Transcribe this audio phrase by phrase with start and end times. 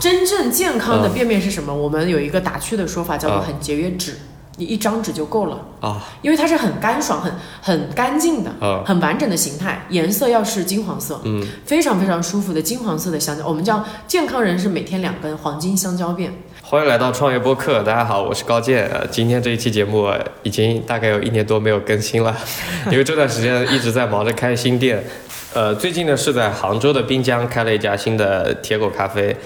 [0.00, 1.72] 真正健康的便便是什么？
[1.72, 4.14] 我们有一个打趣的说法，叫做嗯很节约纸，
[4.56, 5.58] 你一张纸就够了。
[5.80, 7.30] 啊，因为它是很干爽、很
[7.60, 13.46] 很干净的、嗯很完整的形态，颜色要是金黄色，嗯，非常非常舒服的金黄色的香蕉。
[13.46, 16.32] 我们叫健康人是每天两根黄金香蕉便。
[16.62, 18.88] 欢迎来到创业播客，大家好，我是高健。
[18.88, 22.34] 呃，今天这一期节目呃已经大概有一年多没有更新了，
[22.90, 25.04] 因为这段时间一直在忙着开新店。
[25.52, 29.36] 呃，最近呢是在杭州的滨江开了一家新的铁狗咖啡。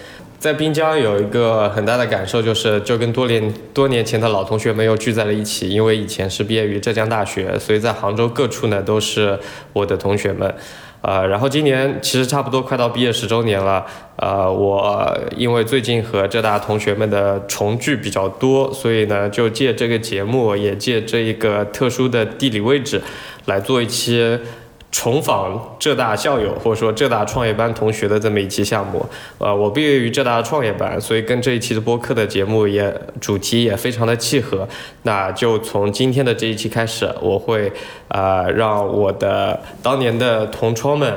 [0.44, 5.70] 在滨江有一个很大的感受，就是就跟多年多年前的老同学们又聚在了一起。
[5.70, 9.38] 因为以前是毕业于浙江大学，所以在杭州各处呢都是
[9.72, 10.54] 我的同学们。
[11.00, 23.00] 呃，然后今年其实差不多快到毕业十周年了，呃，我因为最近和浙大同学们的重聚比较多，所以呢，就借这个节目，也借这一个特殊的地理位置，
[23.46, 24.38] 来做一期
[24.96, 29.04] 重访浙大校友或者说浙大创业班同学的这么一期项目。
[29.38, 34.68] 呃，我毕业于浙大创业班，所以跟这一期的播客的节目也主题也非常的契合。
[35.02, 37.72] 那就从今天的这一期开始，我会
[38.06, 41.12] 呃让我的当年的同窗们。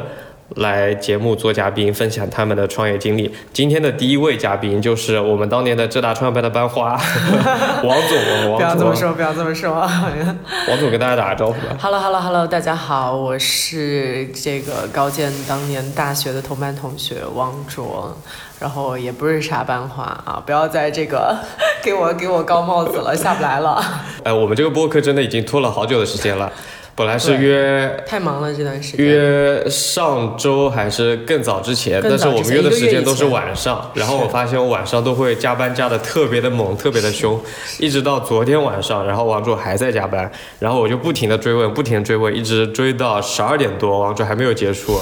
[0.55, 3.33] 来节目做嘉宾，分享他们的创业经历。
[3.51, 6.99] 今天的第一位嘉宾就是我们当年的浙大创业班的班花
[7.83, 9.73] 王总，王总不要这么，说，不要这么说。
[10.69, 11.75] 王总跟大家打个招呼吧。
[11.79, 18.17] Hello Hello Hello，大家好，我是这个高健当年大学的同班同学王卓，
[18.59, 21.37] 然后也不是啥班花啊，不要在这个
[21.83, 23.83] 给我给我高帽子了，下不来了，
[24.23, 26.51] 哎，我们这个播客真的已经拖了好久的时间了，
[26.97, 29.05] 本来是约太忙了这段时间。
[29.05, 37.39] 约上周还是更早之前，更但是我们约的时间都是晚上，然后我发现我晚上都会加班加的特别的猛，特别的凶，
[37.77, 44.99] 一直到昨天晚上，然后王卓还在加班，然后我就不停的追问，不停的追问，一直追到十二点多，王卓还没有结束。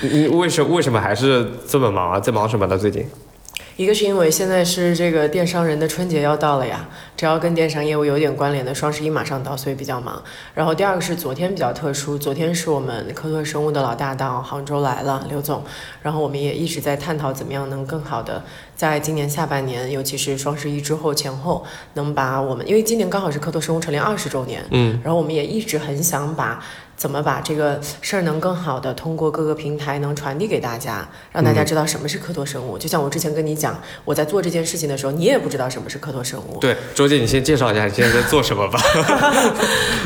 [0.00, 2.18] 你你为什为什么还是这么忙啊？
[2.18, 2.78] 在忙什么呢？
[2.78, 3.04] 最近？
[3.80, 6.86] 一个是因为现在是这个电商人的春节要到了呀，
[7.16, 10.22] 只要跟电商业务有点关联的，双十一马上到，所以比较忙。
[10.52, 15.64] 然后第二个是昨天比较特殊，昨天是我们科特生物的老大到杭州来了，刘总。
[16.02, 18.44] 然后我们也一直在探讨怎么样能更好的
[18.76, 26.62] 在今年下半年，尤其是双十一之后前后，能把我们，因为今年刚好是科特生物成立二十周年，嗯，然后我们也一直很想把。
[27.00, 32.76] 怎么把这个事儿能更好的通过各个平台能传递给大家，让大家知道什么是科托生物。
[32.76, 36.58] 就像我之前跟你讲，我在做这件事情的时候，你也不知道什么是科托生物。
[36.58, 38.78] 对，周姐，你先介绍一下你现在在做什么吧。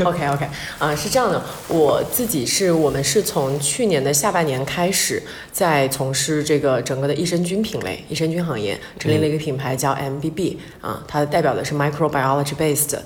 [0.05, 12.97] OK OK，啊、是这样的，我自己是我们是从去年的下半年开始，在从事这个整个的益生菌品类、益生菌行业，成立了一个品牌叫 MBB 啊，它代表的是 microbiology based。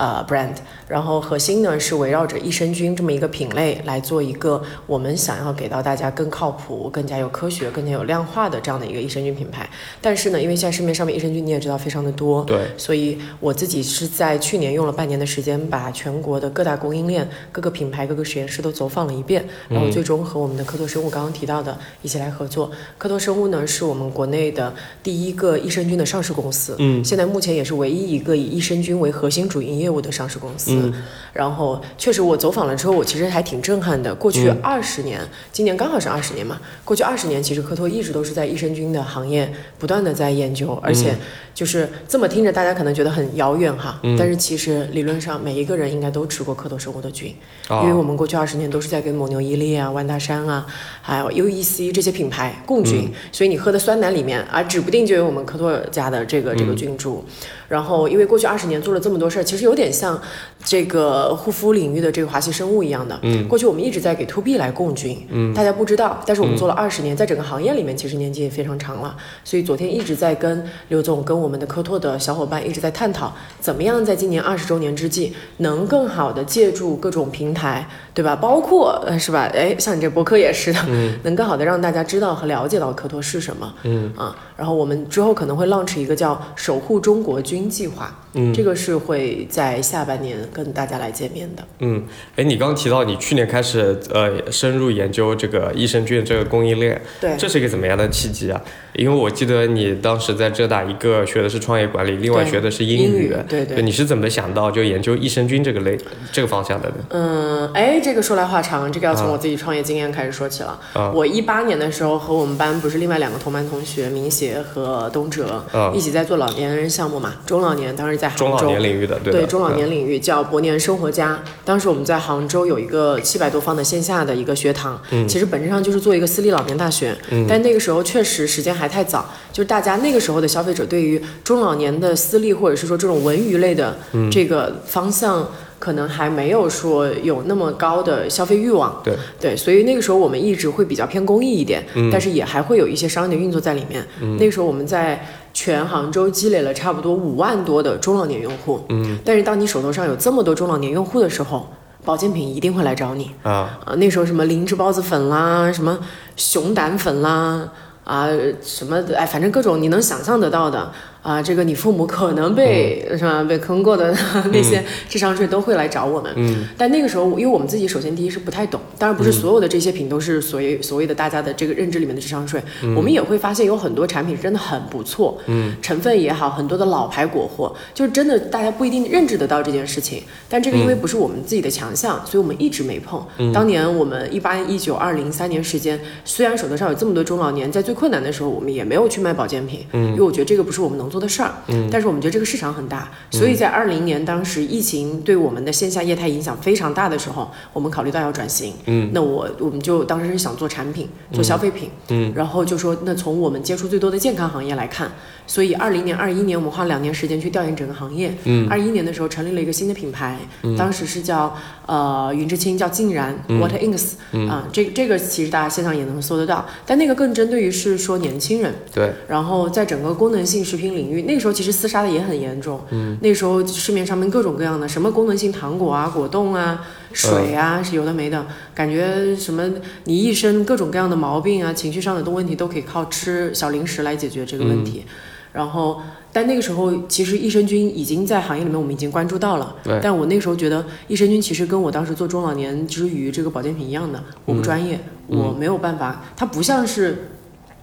[0.00, 0.54] 呃，brand，
[0.88, 9.68] 然后核心呢是围绕着益生菌这么一个品类来做一个我们想要给到大家更靠谱、更加有科学、更加有量化的这样的一个益生菌品牌。
[10.00, 22.70] 但是呢，因为现在市面上面益生菌你也知道非常的多，对，所以我自己是在去年用了半年的时间，把全国的各大供应链、各个品牌、各个实验室都走访了一遍，然后最终和我们的科拓生物刚刚提到的一起来合作。
[22.96, 24.72] 科拓生物呢是我们国内的
[25.02, 30.70] 第一个益生菌的上市公司，嗯，现在目前也是唯一一个以益生菌为核心主营业务的上市公司。
[30.72, 30.94] 嗯
[31.32, 34.12] 然后确实我走访了之后，我其实还挺震撼的。
[34.12, 35.20] 过去二十年，
[35.52, 41.16] 今年刚好是二十年嘛，过去二十年其实科托一直都是在益生菌的行业不断的在研究，而且
[41.54, 47.32] 就是这么听着大家可能觉得很遥远哈，但是其实理论上每一个人应该都吃过科托生物的菌，
[47.68, 50.66] 啊因为我们过去二十年都是在跟蒙牛、伊利啊、万大山啊，
[51.00, 57.24] 还有 UEC 这些品牌共菌，所以你喝的酸奶里面啊，指不定就有我们科托家的这个这个菌株。
[57.68, 60.20] 然后因为过去二十年做了这么多事儿，其实有点像
[60.64, 63.18] 这个护肤领域的这个华熙生物一样的。
[63.22, 69.16] 嗯，过去我们一直在给 to B 来供菌，嗯，大家不知道，但是我们做了二十年，在整个行业里面其实年纪也非常长了。
[69.44, 78.36] 所以昨天一直在跟刘总、跟我们的科拓的小伙伴一直在探讨，怎么样在今年二十周年之际，能更好的借助各种平台，对吧？
[78.36, 79.50] 包括呃是吧？
[79.54, 83.72] 哎，像你这博客也是的，嗯能更好的让大家知道和了解到科拓是什么。
[83.84, 91.62] 嗯啊，然后我们之后可能会 launch 一个叫“守护中国军计划”，嗯，这个是会在下半年跟大家来见面的。
[91.80, 92.04] 嗯，
[92.36, 98.60] 哎，你刚刚提到你去年开始呃深入研究这个益生菌这个供应链，对这是一个怎么样的契机啊？
[98.94, 105.96] 因为我记得你当时在浙大一个学的是创业管理，另外学的是英英语，语对对你是怎么想到就研究益生菌这个类
[106.32, 106.94] 这个方向的呢？
[107.10, 110.78] 嗯，哎，这个说来话长，这个要从啊我自己创业经验开始说起了。
[110.92, 118.46] 啊我一八年的时候和我们班不是另外两个同班同学明协和东哲、啊一起在做老年人项目嘛，中老年当时在杭州。
[118.46, 119.46] 中老年领域的，对吧？
[119.48, 121.42] 中老年领域叫博年生活家。
[121.64, 127.16] 当时我们在杭州有一个七百多方的线下的一个学堂，其实本质上就是做一个私立老年大学。
[127.48, 133.94] 但那个时候确实时间还还太早，就是大家那个时候的消费者对于中老年的私立或者是说这种文娱类的
[134.32, 135.46] 这个方向，
[135.80, 139.00] 可能还没有说有那么高的消费欲望。
[139.02, 144.06] 对对，所以那个时候我们一直会比较偏公益一点，但是也还会有一些商业的运作在里面。
[144.38, 148.84] 那个时候我们在全杭州积累了差不多五万多的中老年用户。
[148.90, 151.66] 嗯，但是当你手头上有这么多中老年用户的时候，
[152.04, 153.30] 保健品一定会来找你。
[153.42, 155.98] 啊，啊，那时候什么灵芝孢子粉啦，什么
[156.36, 157.68] 熊胆粉啦，
[158.04, 158.28] 啊，
[158.62, 164.14] 什么的，哎，反正各种你能想象得到的啊，这个你父母可能被、是吧被坑过的
[164.52, 166.32] 那些智商税都会来找我们。
[166.36, 172.62] 嗯，但那个时候，因为我们自己首先第一是不太懂，当然不是所有的这些品都是所谓所谓的大家的这个认知里面的智商税，
[172.96, 180.22] 我们也会发现有很多产品真的很不错，嗯，成分也好，很多的老牌国货，就是真的大家不一定认知得到这件事情。
[180.48, 183.22] 但这个因为不是我们自己的强项，所以我们一直没碰。
[183.52, 190.10] 当年我们一八、一九、二零三年时间，虽然手头上有这么多中老年，在最困难的时候，我们也没有去卖保健品，嗯。
[190.10, 191.52] 因为我觉得这个不是我们能做的事儿。
[191.90, 198.74] 但是我们觉得这个市场很大，所以在二零年当时疫情对我们的线下业态影响非常大的时候，我们考虑到要转型。
[198.86, 201.90] 嗯，那我我们就当时是想做产品，做消费品。
[202.08, 205.10] 嗯，然后就说那从我们接触最多的健康行业来看，
[205.46, 208.32] 所以二零年、二一年我们花了两年时间去调研整个行业。
[208.44, 210.38] 嗯，二一年的时候成立了一个新的品牌，
[210.78, 214.12] 当时是叫呃云之清，叫净然、Water Inks。
[214.48, 218.74] 啊，这这个其实大家线上也能搜得到，但那个更针对于是说年轻人。
[218.92, 222.80] 对，然后在整个功能性食品领域，那个时候其实厮杀的也很严重。
[222.90, 229.68] 嗯，那时候市面上面各种各样的什么功能性糖果啊、果冻啊、水啊，是有的没的，感觉什么
[230.04, 235.04] 你一身各种各样的毛病啊、情绪上的问题都可以靠吃小零食来解决这个问题。
[235.52, 236.00] 然后，
[236.32, 239.74] 但那个时候其实益生菌已经在行业里面我们已经关注到了。
[239.82, 247.29] 对但我那个时候觉得益生菌其实跟我当时做中老年之余这个保健品一样的，我不专业，我没有办法，它不像是。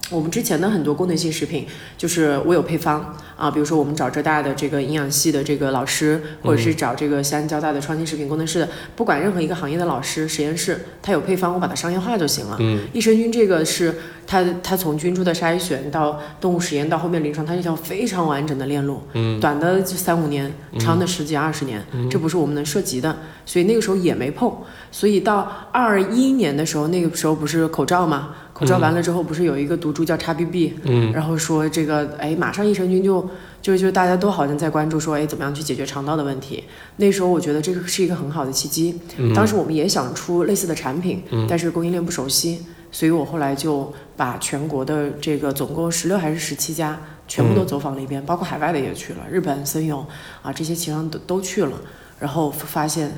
[0.10, 1.66] 我们之前的很多功能性食品，
[1.98, 12.56] 就是我有配方啊，比如说我们找浙大的这个营养系的这个老师，或者是找这个西安交大的创新食品工程师的，不管任何一个行业的老师、实验室，他有配方，我把它商业化就行了。
[12.62, 13.94] 嗯，益生菌这个是
[14.26, 19.02] 它它从菌株的筛选到动物实验到后面临床，它是一条非常完整的链路。
[19.14, 24.56] 嗯，短的就三五年，长的十几二十年，这不是我们能涉及的，所以那个时候也没碰。
[24.90, 28.36] 所以到二一年的时候，那个时候不是口罩嘛？
[28.58, 33.30] 口罩完了之后，不是有一个毒株叫 XBB，嗯，然后说这个，哎，马上益生菌就
[33.62, 36.64] 就就大家都好像在关注说，哎，怎么样去解决肠道的问题？
[36.96, 39.00] 那时候我觉得这个是一个很好的契机。
[39.36, 50.04] 当时我们也想出类似的产品，但是供应链不熟悉，所以我后来就把全国的这个总共十六还是十七家全部都走访了一遍，包括海外的也去了，日本森永
[50.42, 51.74] 啊这些其他都都去了，
[52.20, 53.12] 然后发现，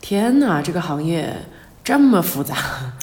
[0.00, 1.34] 天哪，这个行业
[1.86, 2.56] 这么复杂。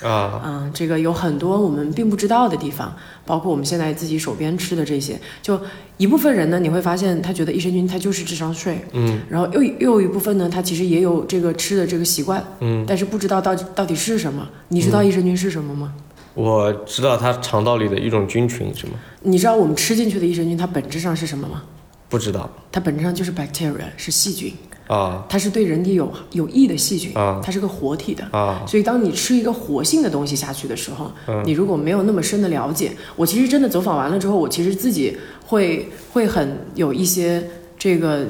[0.03, 2.93] 啊， 嗯，这个有很多我们并不知道的地方，
[3.25, 5.57] 包括我们现在自己手边吃的这些，就
[5.95, 14.45] 一部分人呢，你会发现他觉得益生菌它就是智商税，嗯，然后又又有一部分呢，他其实也有这个吃的这个习惯，嗯，但是不知道到底到底是什么。
[14.67, 15.93] 你知道益生菌是什么吗？
[16.33, 18.93] 我知道它肠道里的一种菌群是吗？
[19.21, 21.63] 你知道我们吃进去的益生菌它本质上是什么吗？
[22.09, 24.53] 不知道它本质上就是 bacteria，是细菌，
[24.87, 28.23] 啊它是对人体有有益的细菌，啊它是个活体的。
[28.31, 31.11] 啊，所以，当你吃一个活性的东西下去的时候，
[31.45, 38.25] 你如果没有那么深的了解，我其实真的走访完了之后，我其实自己会会很有一些这个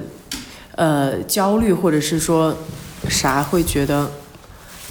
[0.75, 2.55] 呃焦虑，或者是说
[3.10, 4.10] 啥，会觉得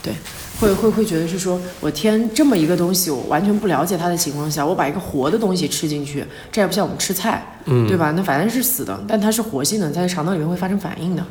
[0.02, 0.12] 对。
[0.60, 8.12] 会会会觉得是说，我天，这么一个东西，我完全不了解它的情况下，我把一个活的东西吃进去，这也不像我们吃菜，嗯对吧？
[8.12, 11.26] 那反正是死的，但它是活性的，在肠道里面会发生反应的。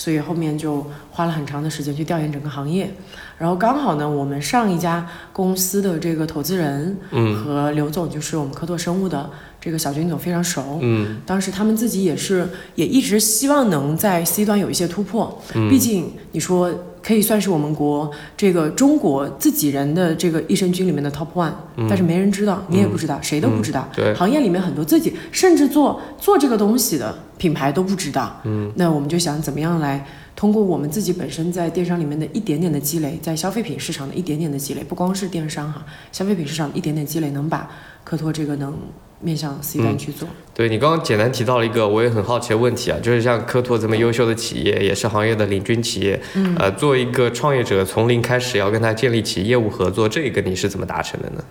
[0.00, 2.90] 所以后面就花了很长的时间去调研整个行业，
[3.36, 7.36] 然后刚好呢，我们上一家公司的这个投资人，嗯。
[7.36, 9.28] 和刘总就是我们科拓生物的
[9.60, 11.20] 这个小军总非常熟，嗯。
[11.26, 15.68] 当时他们自己也是也一直希望能在 C 端有一些突破，嗯。
[15.68, 21.52] 毕竟你说可以算是我们国这个中国自己人的这个益生菌里面的 top one，、
[21.88, 24.14] 但是没人知道，你也不知道，谁都不知道，嗯对。
[24.14, 30.04] 行业里面很多自己甚至做做这个东西的品牌都不知道，嗯，那我们就想怎么样来
[30.36, 37.70] 通过我们自己本身在电商里面的一点点的积累，在消费品市场的一点点的积累，不光是电商哈，消费品市场一点点积累，能把
[38.04, 38.74] 科拓这个能
[39.20, 40.28] 面向 C 端去做。
[40.52, 51.44] 对你刚刚简单提到了一个我也很好奇的问题啊，就是像科拓这么优秀的企业，也是行业的领军企业，嗯，呃，作为一个创业者，从零开始要跟他建立起业务合作，这个你是怎么达成的呢？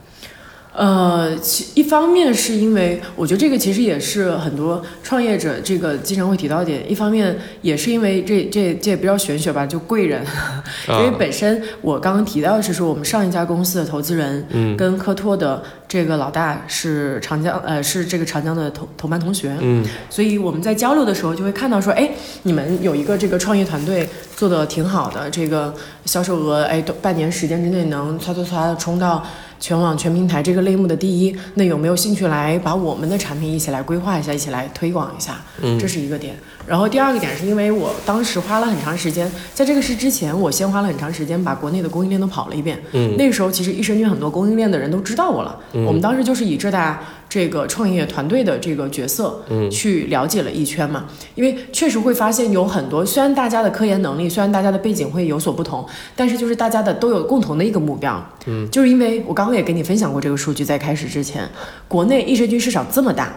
[0.79, 10.25] 呃，其一方面是因为我觉得这个其实也是很多创业者这个经常会提到点，一方面也是因为这这这也不叫玄学吧，就贵人，
[10.88, 22.09] 因为本身我刚刚提到的是说我们上一家公司的投资人，嗯，跟科拓的这个老大是长江呃是这个长江的同同班同学，嗯，所以我们在交流的时候就会看到说，哎，
[22.43, 24.07] 你们有一个这个创业团队
[24.38, 25.74] 做的挺好的，这个
[26.05, 29.25] 销售额哎都半年时间之内能唰唰唰冲到。
[29.60, 35.42] 全网全平台这个类目的第一，那有没有兴趣来把我们的产品一起来规划一下，一起来推广一下？
[35.62, 36.36] 嗯，这是一个点。
[36.69, 42.79] 然后第二个点是因为我当时花了很长时间，在这个事之前，我先花了很长时间把国内的供应链都跑了一遍。
[42.91, 45.59] 嗯，那个时候其实益生菌很多供应链的人都知道我了。
[45.73, 51.05] 嗯，我们当时就是以浙大这个创业团队的这个角色，嗯，去了解了一圈嘛。
[51.33, 55.83] 因为确实会发现有很多，虽然大家的科研能力，虽然大家的背景会有所不同，
[56.15, 58.23] 但是就是大家的都有共同的一个目标。
[58.45, 61.49] 嗯，就是因为我刚刚也跟你分享过这个数据，在开始之前，
[61.88, 63.33] 国内益生菌市场这么大，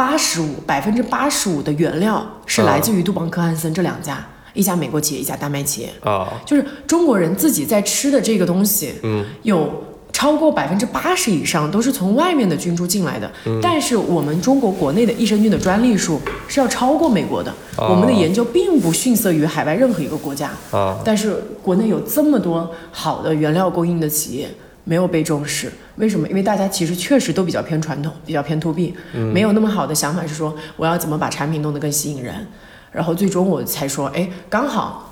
[0.00, 5.92] 八十五百分之八十五的原料是来自于杜邦科汉森这两家，一家美国企业，一家丹麦企业。
[6.00, 13.30] 啊，就是中国人自己在吃的这个东西，嗯，有超过百分之八十以上都是从外面的菌株进来的。
[13.60, 20.50] 但是我们中国国内的益生菌的专利数是要超过美国的，哦我们的研究并不逊色于海外任何一个国家。
[20.70, 24.48] 啊，但是国内有这么多好的原料供应的企业
[24.84, 26.28] 没有被重视，为什么？
[26.28, 28.94] 因为大家其实确实都比较偏传统，比较偏 to B，、
[29.32, 32.46] 没有那么好的想法是说我要怎么把产品弄得更吸引人，
[32.92, 35.06] 然后最终我才说，哎，刚好。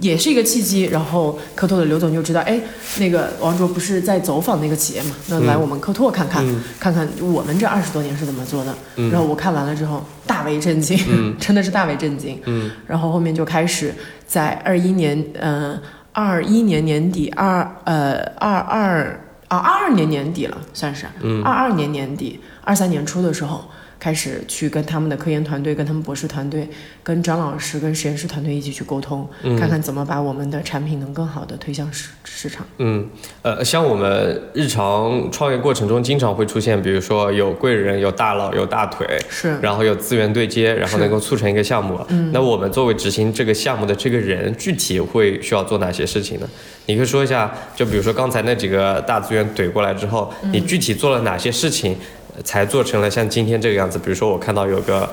[0.00, 2.60] 也是一个契机，然后科拓的刘总就知道，哎，
[3.00, 6.46] 那个王卓不是在走访那个企业嘛，那来我们科拓看看，
[6.78, 8.72] 看看我们这二十多年是怎么做的。
[9.10, 10.96] 然后我看完了之后大为震惊，
[11.40, 12.40] 真的是大为震惊。
[12.44, 13.92] 嗯，然后后面就开始
[14.24, 15.76] 在二一年，呃，
[16.12, 23.70] 二一年年底，二呃二二啊二二年年底了，算是，嗯二二年年底，二三年初的时候。
[23.98, 26.68] 开始去跟他们的科研团队、跟他们博士团队、
[27.02, 32.66] 跟张老师、跟实验室团队一起去沟通，嗯看看怎么把我们的产品能更好的推向市市场。
[32.78, 33.08] 嗯，
[33.42, 41.98] 呃，像我们日常创业过程中，经常会出现，比如说有贵人、有大佬、有大腿，是，然后有资源对接，然后能够促成一个项目。
[42.08, 46.48] 嗯那我们作为执行这个项目的这个人，具体会需要做哪些事情呢？
[46.86, 53.98] 你可以说一下，就比如说刚才那几个大资源怼过来之后，嗯你具体做了哪些事情，呃才做成了像今天这个样子？
[53.98, 55.08] 比如说我看到有个。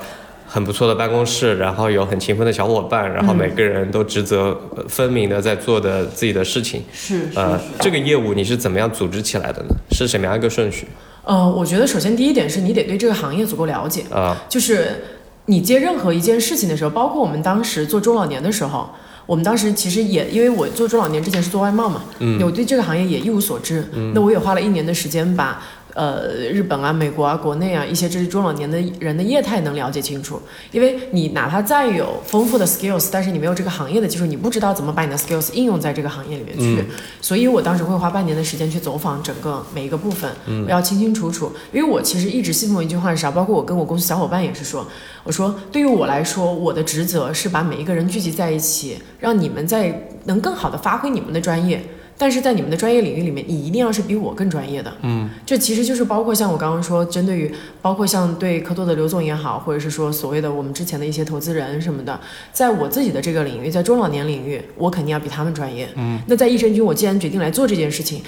[0.48, 6.84] 很不错的办公室，然后有很勤奋的小伙伴，然后嗯每个人都职责呃分明的在做的自己的事情。
[6.92, 9.74] 是是呃是，这个业务你是怎么样组织起来的呢？
[9.90, 10.86] 是什么样一个顺序
[11.24, 14.36] 呃，我觉得首先第一点是你得对这个行业足够了解，啊？
[14.48, 15.02] 就是
[15.46, 18.88] 你接任何一件事情的时候，包括我们当时做中老年的时候。
[19.26, 23.84] 我们当时其实也，因为我做中老年之前是做外贸嘛，嗯我对这个行业也一无所知。
[24.14, 25.60] 那我也花了一年的时间把
[25.96, 30.38] 呃日本啊、美国啊、国内啊一些这些中老年的人的业态能了解清楚。
[30.70, 36.84] 因为你哪怕再有丰富的 skills，但是你没有这个行业的技术，你不知道怎么把你的 skills 应用在这个行业里面去。
[37.22, 40.30] 所以我当时会花半年的时间去走访整个每一个部分，
[40.66, 41.50] 我要清清楚楚。
[41.72, 44.86] 因为我其实一直信奉一句话是啥，包括我跟我公司小伙伴也是说，
[45.24, 51.82] 我说对于我来说，我的职责是把每一个人聚集在一起，让你们在能更好的发挥你们的专业。
[52.18, 54.92] 但是在你们的专业领域里面，你一定要是比我更专业的。
[55.02, 62.18] 嗯，这其实就是包括像我刚刚说，针对于包括像对科拓的刘总也好，或者是说所谓的我们之前的一些投资人什么的，
[62.52, 65.88] 在我自己的这个领域，在中老年领域，我肯定要比他们专业。
[65.96, 68.22] 嗯，那在益生菌，我既然决定来做这件事情，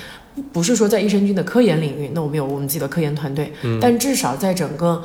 [0.52, 5.02] 不是说在益生菌的科研领域，那我们有我们自己的科研团队，嗯但至少在整个。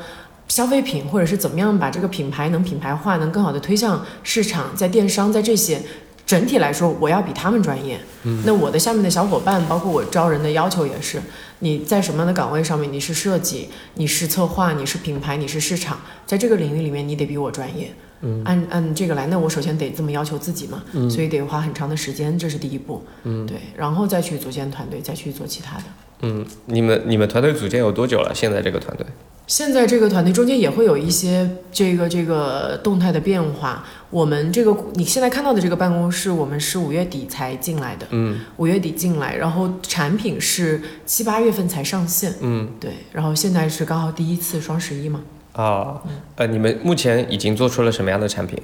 [0.49, 5.81] 消费品或者是怎么样把这个品牌能品牌化，能更好的推向市场，在电商，在这些
[6.25, 7.99] 整体来说，我要比他们专业。
[8.23, 11.21] 嗯那我的下面的小伙伴，包括我招人的要求也是，
[11.59, 17.93] 你在什么样的岗位上面，你是设计，你是策划，你是品牌，你是市场，在这个领域里面，你得比我专业。
[18.21, 23.03] 嗯，按按这个来，那我首先得这么要求自己嘛，所以得花很长的时间，这是第一步。
[23.23, 25.83] 嗯，对，然后再去组建团队，再去做其他的。
[26.21, 28.31] 嗯，你们你们团队组建有多久了？
[28.33, 29.05] 现在这个团队？
[29.45, 33.85] 现在这个团队中间也会有一些这个这个动态的变化。
[34.13, 45.21] 我们这个你现在看到的这个办公室，我们是五月底才进来的，嗯五月底进来，然后产品是七八月份才上线，嗯对，然后现在是刚好第一次双十一嘛。
[45.53, 45.99] 啊
[46.35, 48.55] 呃，你们目前已经做出了什么样的产品？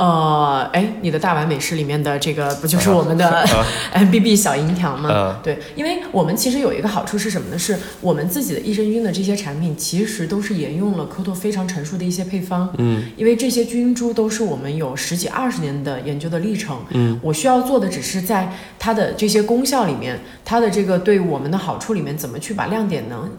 [0.00, 3.44] 呃，哎，你的大碗美食里面的这个不就是我们的
[3.92, 5.12] MBB 小银条吗？
[5.12, 7.58] 啊对，因为我们其实有一个好处是什么呢？
[7.58, 12.72] 是我们自己的益生菌的这些产品，其实都是沿用了科拓非常成熟的一些配方。
[12.78, 16.78] 嗯，因为这些菌株都是我们有十几二十年的研究的历程。
[16.92, 23.30] 嗯，我需要做的只是在它的这些功效里面，它的这个对我们的好处里面，怎么去把亮点能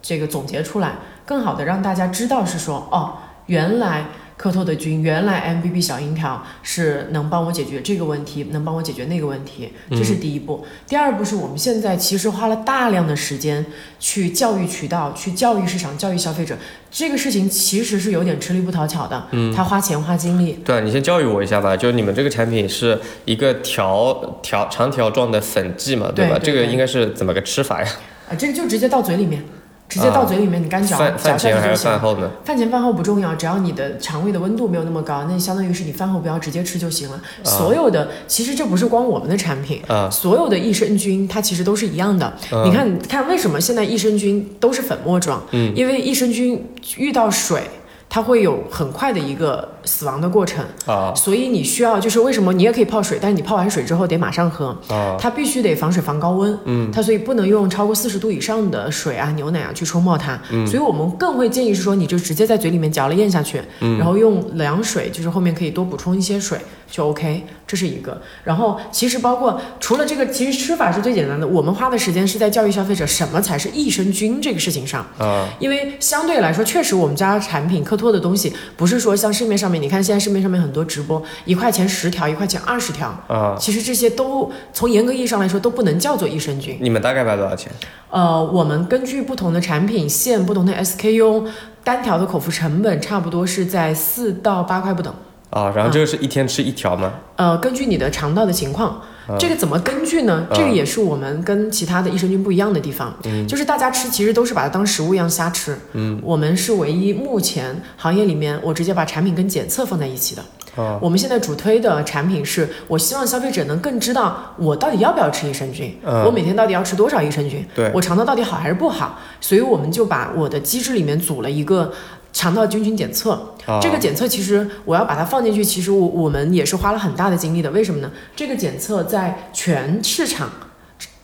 [0.00, 0.92] 这个总结出来，
[1.26, 3.14] 更好的让大家知道是说，哦，
[3.46, 4.04] 原来。
[4.36, 10.64] 科拓的菌，原来 MBB 小樱条是能帮我解决这个问题，能帮我解决那个问题，这是第一步。
[10.86, 13.64] 第二步是我们现在其实花了大量的时间
[14.00, 16.56] 去教育渠道、去教育市场、教育消费者，
[16.90, 20.58] 这个事情其实是有点吃力不讨巧的，嗯，他花钱花精力。
[20.64, 21.76] 对，你先教育我一下吧。
[21.76, 26.12] 就是你们这个产品是一个条条长条状的粉剂嘛，吧？
[26.14, 27.88] 对对对这个应该是怎么个吃法呀？
[28.28, 29.44] 啊，这个就直接到嘴里面，
[29.88, 32.30] 直接到嘴里面，你干嚼饭嚼饭前还下去就是行饭后呢？
[32.44, 37.20] 饭前饭后不重要，只要你的肠胃的温度没有那么高，那相当于是你饭后不要直接吃就行了。
[37.44, 42.32] 所有的其实这不是光我们的产品，啊所有的益生菌它其实都是一样的。
[42.50, 45.42] 嗯你看看为什么现在益生菌都是粉末状？
[45.52, 46.64] 嗯，因为益生菌
[46.96, 47.62] 遇到水。
[48.06, 51.12] 它会有很快的一个死亡的过程，啊。
[51.14, 55.16] 所以你需要就是为什么你也可以泡水，但是你泡完水之后得马上喝，啊。
[55.18, 66.58] 它必须得防水防高温，嗯，它所以不能用超过四十度以上的水啊、牛奶啊去冲泡它，嗯，所以我们更会建议是说，你就直接在嘴里面嚼了咽下去，嗯，然后用凉水，就是后面可以多补充一些水
[66.90, 68.20] 就 OK，这是一个。
[68.44, 75.48] 然后其实包括除了这个，其实吃法是最简单的，我们花的时间是在教育消费者什么才是益生菌这个事情上，啊。
[75.58, 83.56] 因为相对来说，确实我们家产品科托的东西不是说像市面上面，你看现在市面上面很多直播，一块钱十条，一块钱二十条，啊！
[83.58, 86.78] 其实这些都从严格意义上来说都不能叫做益生菌。
[86.80, 87.72] 你们大概卖多少钱？
[88.10, 91.46] 呃，我们根据不同的产品线、不同的 SKU，
[91.82, 95.12] 单条的口服成本差不多是在四到八块不等。
[95.50, 97.12] 啊，然后这个是一天吃一条吗？
[97.36, 99.00] 呃，根据你的肠道的情况，
[99.38, 100.46] 这个怎么根据呢？
[100.52, 103.14] 这个也是我们跟其他的益生菌不一样的地方，
[103.48, 110.42] 就是大家吃其实都是把它当食物一样瞎吃，嗯，我们是唯一目前行业里面我直接把产品跟检测放在一起的。
[110.76, 110.98] 啊。
[111.00, 116.24] 我们现在主推的产品是，我希望消费者能更知道我到底要不要吃益生菌，嗯。
[116.24, 117.90] 我每天到底要吃多少益生菌，对。
[117.94, 121.92] 我肠道到底好还是不好，所以我们就把我的机制里面组了一个
[122.32, 123.53] 肠道菌群检测。
[123.80, 127.70] 这个检测其实我要把它放进去，其实我我们也是花了很大的精力的。
[127.70, 128.10] 为什么呢？
[128.36, 130.50] 这个检测在全市场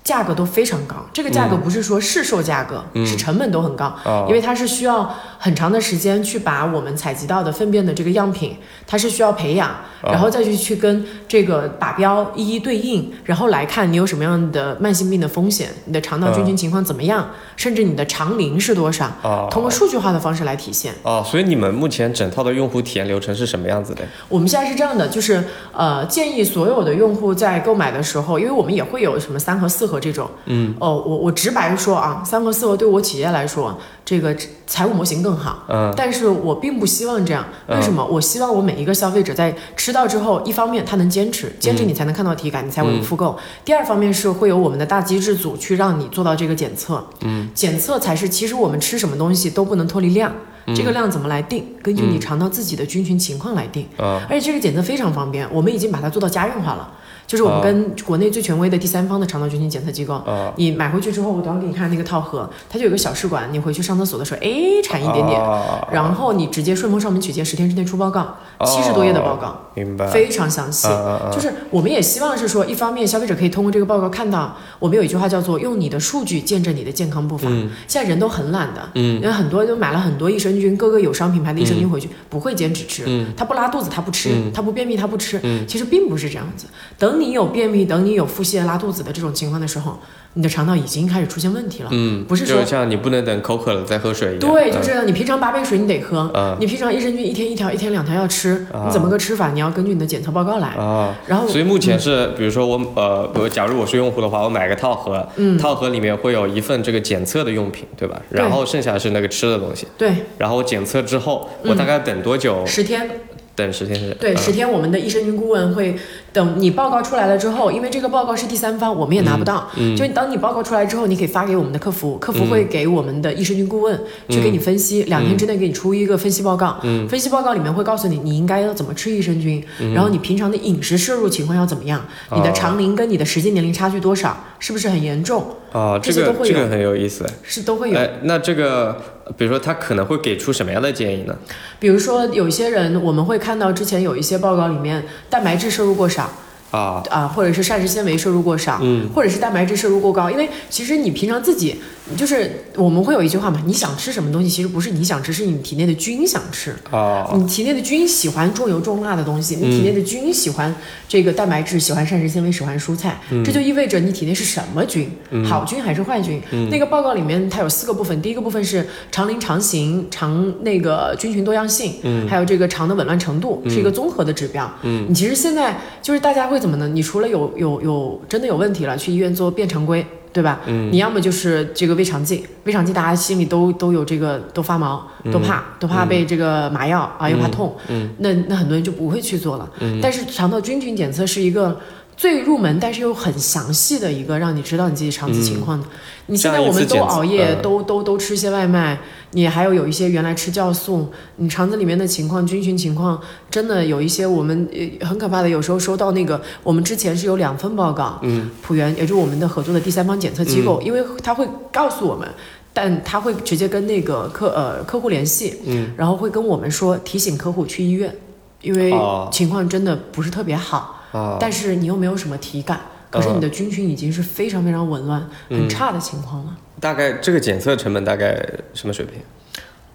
[0.02, 9.70] 价格都非常高，这个价格不是说市售价格，是成本都很高，啊因为它是需要很长的时间去把我们采集到的粪便的这个样品，它是需要培养，
[10.02, 20.94] 然后再去去跟这个靶标一一对应，然后来看你有什么样的慢性病的风险，你的肠道菌群情况怎么样，甚至你的肠龄是多少，啊通过数据化的方式来体现。
[21.02, 24.02] 哦，所以你们目前整套的用户体验流程是什么样子的？
[24.28, 34.34] 我们现在是这样的，就是呃，建议所有的用户在购买的时候，因为我们也会有什么三盒、四盒这种，嗯，哦，我我直白说啊，三和、四和对我企业来说，这个
[34.66, 38.04] 财务模型更好，嗯，但是我并不希望这样，为什么？
[38.04, 50.32] 我希望我每一个消费者在吃到之后，一方面他能坚持，坚持你才能看到体感，你才会复购；第二方面是会有我们的大机制组去让你做到这个检测，嗯，检测才是其实我们吃什么东西都不能脱离量。
[50.74, 51.64] 这个量怎么来定？
[51.82, 53.86] 根据你肠道自己的菌群情况来定。
[53.98, 56.94] 嗯而且这个检测非常方便，我们已经把它做到家用化了。
[57.26, 64.50] 就是我们跟国内最权威的第三方的肠道菌群检测机构，啊你买回去之后，我等会儿给你看那个套盒，它就有个小试管，你回去上厕所的时候，哎，
[64.82, 69.56] 产一点点，啊然后你直接顺丰上门取件，十天之内出报告，七十多页的报告。
[69.74, 70.08] 明白。
[70.08, 70.88] 非常详细
[71.32, 77.48] 就是我们也希望是说，一方面消费者可以通过这个报告看到，我们有一句话叫做“用你的数据见证你的健康步伐”。
[77.86, 83.04] 现在人都很懒的，嗯因为很多都买了很多益生菌，各个友商品牌的益生菌回去，不会坚持吃，
[83.36, 86.66] 他不拉肚子他不吃，他不便秘他不吃，其实并不是这样子。
[86.98, 89.98] 等你有便秘，等你有腹泻、拉肚子的这种情况的时候，
[90.34, 94.40] 你的肠道已经开始出现问题了，嗯，不是说就像你不能等口渴了再喝水一样。
[94.40, 95.06] 对，就嗯是这样。
[95.06, 99.50] 你平常八杯水你得喝，嗯你平常益生菌一天一条、一天两条要吃，你怎么个吃法？
[99.50, 100.68] 你要根据你的检测报告来。
[100.68, 101.16] 啊。
[101.26, 108.20] 然后所以目前是，比如说我呃，比如假如我是用户的话，我买个套盒，嗯套盒里面会有一份这个检测的用品，对吧？
[108.30, 109.88] 然后剩下是那个吃的东西。
[109.98, 112.64] 对然后我检测之后，我大概等多久？
[112.64, 113.10] 十天，
[113.56, 114.14] 等十天是？
[114.14, 115.96] 对嗯十天，我们的益生菌顾问会
[116.32, 119.68] 等你报告出来了之后，因为这个报告是第三方，我们也拿不到。
[119.76, 126.78] 嗯就当你报告出来之后，你可以发给我们的客服，客服会给我们的益生菌顾问去给你分析，两天之内给你出一个分析报告。
[126.82, 129.62] 嗯分析报告里面会告诉你你应该要怎么吃益生菌，
[129.94, 137.26] 然后你平常的饮食摄入情况要怎么样，你的哦肠龄跟你的实际年龄差距多少，是不是很严重，哦，这这些都会有个这个很有意思。
[137.42, 137.98] 是都会有。
[137.98, 138.96] 哎，那这个，
[139.36, 141.36] 比如说他可能会给出什么样的建议呢？
[141.78, 146.29] 比如说有一些人，我们会看到之前有一些报告里面蛋白质摄入过少。
[146.70, 151.76] 啊，啊，或者是膳食纤维摄入过少，嗯，或者是蛋白质摄入过高，因为其实你平常自己
[152.16, 156.74] 就是我们会有一句话嘛，你想吃什么东西，其实不是你想吃，是你体内的菌想吃。
[156.90, 160.74] 啊，你体内的菌喜欢重油重辣的东西，你体内的菌喜欢
[161.08, 165.10] 这个蛋白质，喜欢膳食纤维，喜欢蔬菜，这就意味着你体内是什么菌，
[165.44, 166.40] 好菌还是坏菌？
[166.70, 171.94] 那个报告里面它有四个部分，第一个部分是肠龄、肠型、肠那个菌群多样性，
[172.28, 174.70] 还有这个肠的紊乱程度，是一个综合的指标。
[174.82, 176.86] 你其实现在就是大家会怎么呢？
[176.86, 180.06] 你除了有有有真的有问题了，去医院做变常规。
[180.32, 180.60] 对吧？
[180.66, 189.68] 嗯，你要么就是这个胃肠镜，胃肠镜大家心里都都有这个，都发毛，都怕，都怕被这个麻药啊，又怕痛，嗯，那那很多人就不会去做了。
[189.80, 191.80] 嗯，但是肠道菌群检测是一个
[192.16, 195.86] 最入门，但是又很详细的一个，让你知道你自己肠子情况的。
[196.26, 199.00] 你现在我们都熬夜，都都都吃些外卖，
[199.32, 205.48] 你还有有一些原来吃酵素，你肠子里面的情况、菌群情况，真的有一些我们呃很可怕的。
[205.48, 212.28] 有时候收到那个，我们之前是有两份报告，嗯，浦源也就是我们的合作的第三方检测机构，因为他会告诉我们。
[212.72, 218.14] 但他会直接跟那个客呃客户联系，嗯，然后会跟我们说提醒客户去医院，
[218.62, 218.94] 因为
[219.32, 226.56] 情况真的不是特别好，哦、但是你又没有什么体感，可是你的菌群已经是非常非常紊乱、很差的情况了。
[226.80, 228.42] 大概这个检测成本大概
[228.74, 229.20] 什么水平？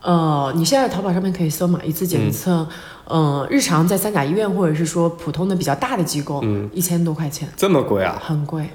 [0.02, 2.68] 呃，你现在淘宝上面可以搜嘛，一次检测，
[3.08, 8.22] 嗯、呃，日常在三甲医院或者是说普通的比较大的机构，嗯，一千多块钱，这么贵啊？
[8.24, 8.70] 很贵。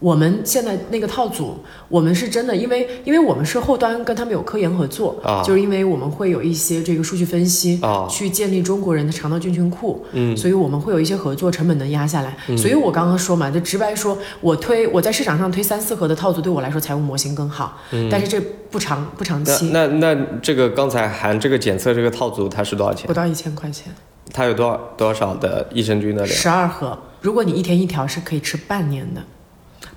[0.00, 1.56] 我们现在那个套组，
[1.88, 12.36] 我们是真的，因为因为我们是后端跟他们有科研合作，啊、就是因为我们会有一些这个数据分析，啊、去建立中国人的肠道菌群库，嗯，所以我们会有一些合作，成本能压下来。
[12.48, 19.70] 嗯、所以我刚刚说嘛，就直白说，我推我在市场上推三四盒的套组，对我来说财务模型更好，嗯、但是这不长不长期。
[19.72, 23.06] 那那那这个刚才含这个检测这个套组它是多少钱？
[23.06, 23.92] 不到一千块钱。
[24.32, 26.36] 它有多少多少的益生菌的量？
[26.36, 29.22] 十二盒，如果你一天一条，是可以吃半年的。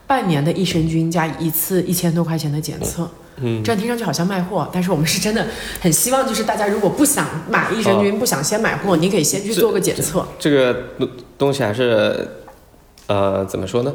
[0.08, 3.08] 半年的益生菌加一次一千多块钱的检测，
[3.42, 5.46] 嗯，这样听上去好像卖货，但是我们是真的
[5.82, 10.26] 很希望，就是大家如果不想买益生菌，哦、不想先买货，你可以先去做个检测。
[10.40, 10.76] 这个
[11.38, 12.28] 东西还是，
[13.08, 13.94] 呃，怎么说呢？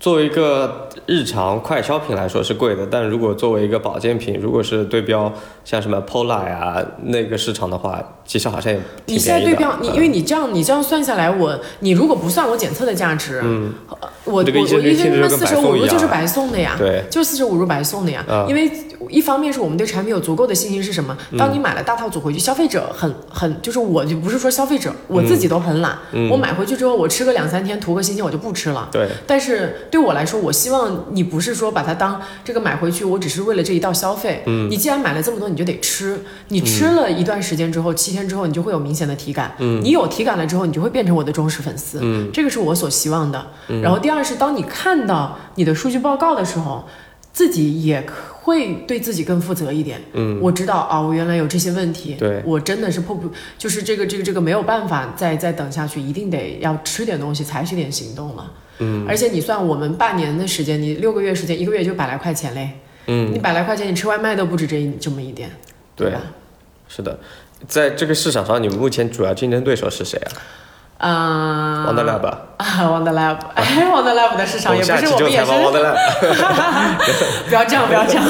[0.00, 5.32] 作为一个日常快消品来说是贵的，但如果作为一个保健品，如果是对标
[5.64, 13.72] 像什么 Pola 呀那个市场的话，其实好像也挺你现在对标你，因为你这样你这样算下来，我你如果不算我检测的价值，嗯，
[14.24, 18.70] 我我这个我一天天四舍五入就是白送的呀，对，就是四舍五入白送的呀，嗯、因为
[19.08, 21.16] 一方面是我们对产品有足够的信心，是什么？
[21.38, 34.42] 当你买了大套组回去，消费者很很就是我就不是说消费者，我自己都很懒，嗯、我买回去之后我吃个两三天图个新鲜我就不吃了，对，但是对我来说，我希望你不是说把它当这个买回去，我只是为了这一道消费。
[34.46, 36.20] 嗯，你既然买了这么多，你就得吃。
[36.48, 39.54] 你吃了一段时间之后，七天之后，你就会有明显的体感。
[39.60, 42.00] 嗯，你有体感了之后，你就会变成我的忠实粉丝。
[42.02, 43.46] 嗯，这个是我所希望的。
[43.80, 46.84] 然后第二是，当你看到你的数据报告的时候，
[47.32, 48.04] 自己也
[48.42, 50.00] 会对自己更负责一点。
[50.12, 52.16] 嗯，我知道啊，我原来有这些问题。
[52.18, 58.52] 对，我真的是迫不，就是这个这个这个没有办法再再等下去，一定得要吃点东西，采取点行动了。
[58.80, 62.70] 嗯，而且你算我们半年的时间，你六个月时间，一个月就百来块钱嘞。
[63.06, 65.50] 嗯，你百来块钱，你吃外卖都不止这这么一点，
[65.94, 66.20] 对吧？
[66.88, 67.18] 是的，
[67.66, 70.30] 在这个市场上，你们目前主要竞争对手是谁啊？
[71.04, 75.52] 啊、王德 lab 啊，王德 lab，哎，王德 lab 的市场也不是我们也是，
[77.46, 78.24] 不要这样，不要这样，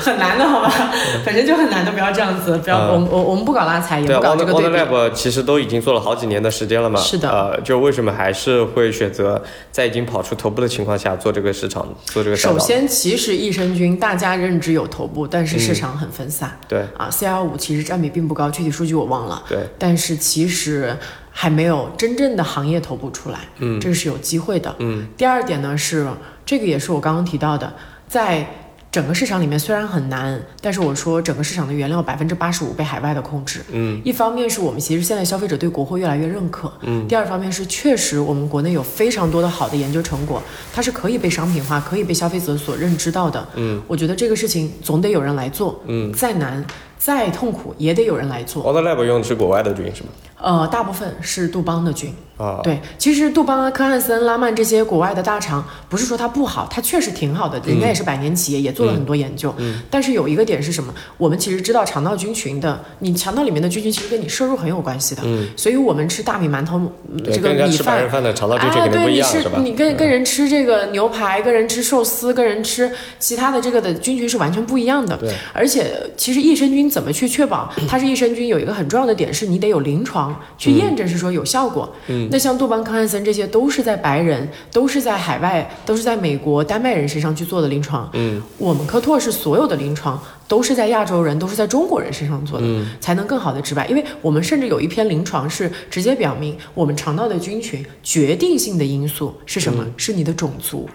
[0.00, 0.90] 很难的好吧？
[1.24, 4.76] 本身就很难的，不要这样子，不要，我我我们不搞拉踩，也不搞这个对比。
[4.76, 12.36] 王德 lab 其实都已经做了好几年的时间了嘛，是的，呃，就为什么还是会选择在已经跑出头部的情况下做这个市场，做这个？
[12.36, 16.50] 首先，其实益生菌大家认知有头部，但是市场很分散。
[16.62, 19.40] 嗯、对啊，CR 五其实占比并不高，具体数据我忘了。
[19.48, 20.96] 对，但是其实。
[21.40, 25.06] 还没有真正的行业头部出来，嗯，这个是有机会的，嗯。
[25.16, 26.04] 第二点呢是，
[26.44, 27.72] 这个也是我刚刚提到的，
[28.08, 28.44] 在
[28.90, 34.02] 整个市场里面虽然很难，但是我说整个市场的原料百分之八十五被海外的控制，嗯。
[34.04, 37.06] 一方面是我们其实现在消费者对国货越来越认可，嗯。
[37.06, 40.42] 第二方面是确实我们国内有非常多的好的研究成果，
[40.74, 43.80] 它是可以被商品化，可以被消费者所认知到的，嗯。
[43.86, 46.12] 我觉得这个事情总得有人来做，嗯。
[46.12, 46.66] 再难。
[46.98, 48.62] 再痛苦也得有人来做。
[48.64, 50.08] Water Lab 用的是国外的菌是吗？
[50.40, 52.12] 呃，大部分是杜邦的菌。
[52.36, 59.52] 啊，对，其实杜邦啊、科汉森、拉曼这些国外的大厂，不是说它不好，它确实挺好的，人家也是百年企业，也做了很多研究。
[59.58, 60.94] 嗯但是有一个点是什么？
[61.16, 65.22] 我们其实知道肠道菌群的，你肠道里面的菌群其实跟你摄入很有关系的。
[65.24, 66.80] 嗯，所以我们吃大米、馒头，
[67.24, 68.08] 这个跟人家米饭吃白人。
[68.08, 69.58] 饭的肠道菌群哎，肯定不一样，是吧？
[69.60, 75.16] 你跟跟人吃这个牛排，跟人吃寿司，跟人吃其他的这个的菌群是完全不一样的。
[75.16, 81.92] 对，而且其实益生菌怎么去确保 它是益生菌，有一个很重要的点是你得有临床去验证是说有效果。
[82.08, 88.08] 嗯，那像杜邦、康汉森这些都是在白人，都是在海外，都是在美国丹麦人身上去做的临床。
[88.14, 93.86] 嗯，我们科拓是所有的临床都是在亚洲人，都是在中国人身上做的，嗯才能更好的治白。
[93.86, 99.84] 因为我们甚至有一篇临床是直接表明，我们肠道的菌群决定性的因素是什么？
[99.96, 100.88] 是你的种族，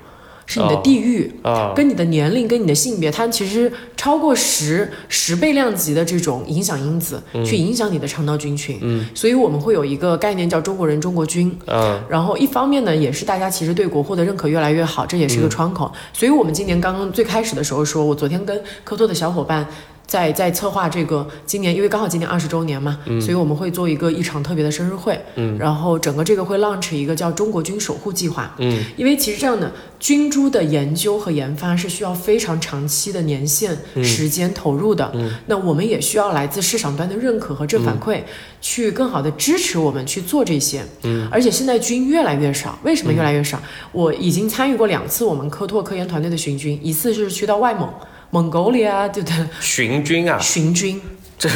[0.45, 1.32] 是你的哦地域。
[1.43, 8.77] 啊，跟你的年龄、跟你的性别，它其实超过十十倍量级的这种影响因子，去影响你的肠道菌群。
[8.82, 11.56] 嗯，所以我们会有一个概念叫“中国人、中国菌”。
[11.67, 15.91] 嗯然后一方面呢，也是大家其实对国货的认可越来越好，这也是一个窗口。
[16.12, 19.67] 所以我们今年刚刚最开始的时候说，我昨天跟科拓的小伙伴。
[20.13, 35.10] 在在策划这个今年，因为刚好今年二十周年嘛，所以我们会做一个一场特别的生日会，嗯，然后整个这个会 launch 一个叫中国军守护计划，嗯因为其实这样的菌株的研究和研发是需要非常长期的年限、时间投入的。
[35.15, 38.21] 嗯，那我们也需要来自市场端的认可和正反馈，
[38.62, 40.84] 去更好的支持我们去做这些。
[41.02, 43.60] 嗯，而且现在菌越来越少，为什么越来越少？
[43.91, 47.91] 我已经参与过两次我们科拓科研团队的巡军，一次是去到外蒙。
[48.34, 49.38] 蒙古里啊，对不对？
[49.60, 51.00] 寻菌啊，寻菌，
[51.38, 51.48] 这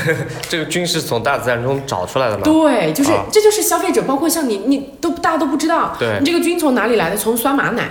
[0.48, 2.44] 这个菌是从大自然中找出来的吗？
[2.44, 7.18] 对，就是、啊这就是消费者，包括像你，你都大家都不知道，对你这个菌从哪里来的？
[7.18, 7.90] 从酸马奶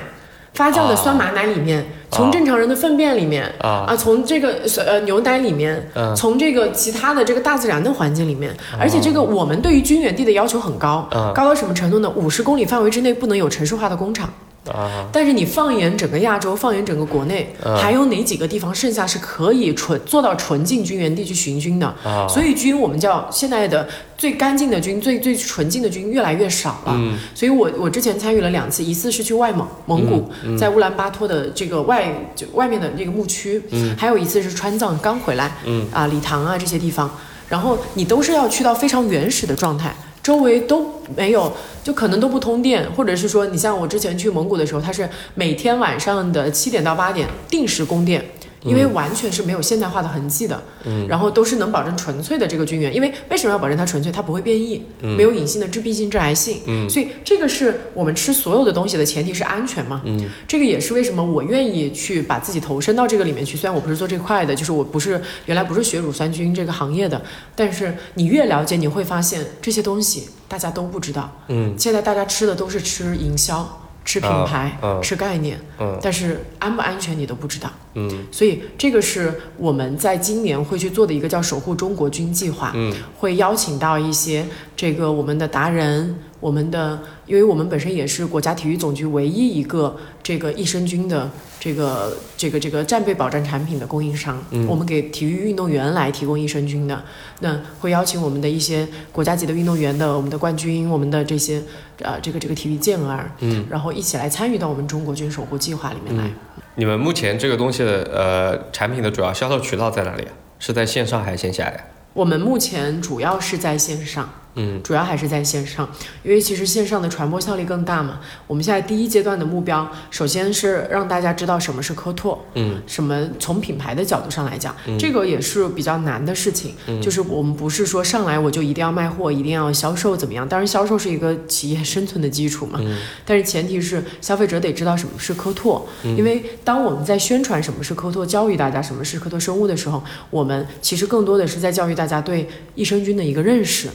[0.54, 3.52] 发酵的啊酸马奶里面，啊从正常人的粪便里面。
[3.58, 12.08] 啊，从这个呃牛奶里面，嗯从这个其他的这个大自然的环境里面，而且这个我们对于菌源地的要求很高，嗯高到什么程度呢？
[12.14, 14.32] 五十公里范围之内不能有城市化的工厂。
[14.70, 17.76] 啊，但是你放眼整个亚洲，放眼整个国内，嗯。
[17.76, 21.86] 还有哪几个地方剩下是可以纯做到纯净菌源地去寻菌的？
[22.04, 22.26] 啊。
[22.28, 26.94] 所以菌我们叫现在的最干净的菌、最最纯净的菌越来越少了。
[26.96, 27.18] 嗯。
[27.34, 30.56] 所以我我之前参与了两次，一次是去外蒙蒙古，嗯。
[30.56, 33.96] 在乌兰巴托的这个外就外面的那个牧区，嗯。
[33.96, 35.86] 还有一次是川藏刚回来，嗯。
[35.92, 37.10] 啊理塘啊这些地方，
[37.48, 39.94] 然后你都是要去到非常原始的状态。
[40.26, 40.84] 周围都
[41.14, 41.52] 没有，
[41.84, 48.24] 就可能都不通电，或者是说，你像我之前去蒙古的时候，它是每天晚上的七点到八点定时供电，
[48.66, 54.10] 因为完全是没有现代化的痕迹的，嗯，然后都是能保证纯粹的这个菌源，因为为什么要保证它纯粹？
[54.10, 56.88] 它不会变异，没有隐性的致病性、致癌性，嗯。
[56.90, 60.28] 所以这个是我们吃所有的东西的前提是安全嘛，嗯。
[60.48, 63.56] 这个也是为什么我愿意去把自己投身到这个里面去。
[63.56, 67.20] 虽然我不是做这块的，就是我不是原来不是学乳酸菌这个行业的，
[67.54, 71.30] 但是你越了解，你会发现这些东西大家都不知道。
[71.48, 71.74] 嗯。
[71.78, 77.68] 现在大家吃的都是吃营销、吃品牌、吃概念，嗯但是安不安全你都不知道。
[77.94, 82.70] 嗯所以这个是我们在今年会去做的一个叫“守护中国军”计划。
[82.74, 97.02] 嗯会邀请到一些这个我们的达人，我们的，因为我们本身也是国家体育总局唯一一个这个益生菌的这个这个这个战备保障产品的供应商，嗯我们给体育运动员来提供益生菌的，
[97.40, 101.62] 那会邀请我们的一些国家级的运动员的，我们的冠军，我们的这些
[102.02, 106.24] 呃这个这个体育健儿，嗯，然后一起来参与到我们中国军守护计划里面来。
[106.24, 106.34] 嗯
[106.78, 110.32] 你们目前这个东西的呃产品的主要销售渠道在哪里啊？
[110.58, 111.72] 是在线上还是线下呀？
[112.12, 114.28] 我们目前主要是在线上。
[114.56, 115.88] 嗯主要还是在线上，
[116.22, 118.20] 因为其实线上的传播效力更大嘛。
[118.46, 126.74] 我们现在第一阶段的目标，首先是让大家知道什么是科拓，嗯什么从品牌的角度上来讲，嗯这个也是比较难的事情。
[126.86, 130.48] 嗯就是我们不是说上来我就一定要卖货，一定要销售怎么样？
[130.48, 132.80] 当然，销售是一个企业生存的基础嘛。
[132.82, 143.88] 嗯但是前提是消费者得知道什么是科拓，嗯因为当我们在宣传什么是科拓，教育大家什么是科拓生物的时候，我们其实更多的是在教育大家对益生菌的一个认识。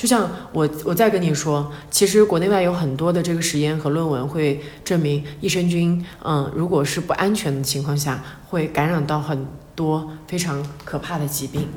[0.00, 11.68] 就像我我再跟你说，其实国内外有很多的这个实验和论文会证明，益生菌，嗯，如果是不安全的情况下，会感染到很多非常可怕的疾病。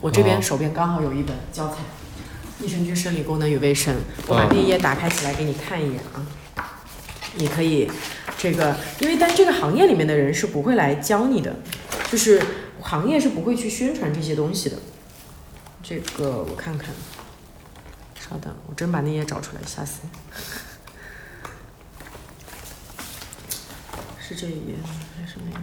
[0.00, 1.74] 我这边哦手边刚好有一本教材，
[2.64, 3.94] 《益生菌生理功能与卫生》，
[4.26, 6.00] 我把嗯那一页打开起来给你看一眼
[6.56, 6.74] 啊。
[7.36, 7.88] 你可以，
[8.36, 11.54] 这个，因为但这个行业里面的人是不会来教你的，
[12.10, 12.42] 就是
[12.80, 14.76] 行业是不会去宣传这些东西的。
[15.80, 16.92] 这个我看看，
[18.28, 20.10] 稍等，我真把那页找出来，吓死你！
[24.20, 24.74] 是这一页
[25.18, 25.60] 还是那一页？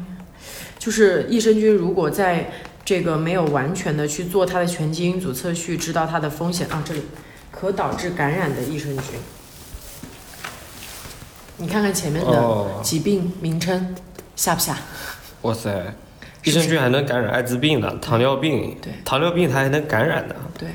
[0.79, 2.51] 就是益生菌如果在
[2.83, 7.03] 这个没有完全的去做它的全基因组测序，知道它的风险啊，这里
[7.51, 9.19] 可导致感染的益生菌。
[11.57, 13.95] 你看看前面的哦，疾病名称
[14.35, 14.77] 吓不吓？
[15.43, 15.93] 哇塞，
[16.43, 20.35] 益生菌还能感染艾滋病呢，糖尿病，对糖尿病它还能感染呢。
[20.57, 20.69] 对，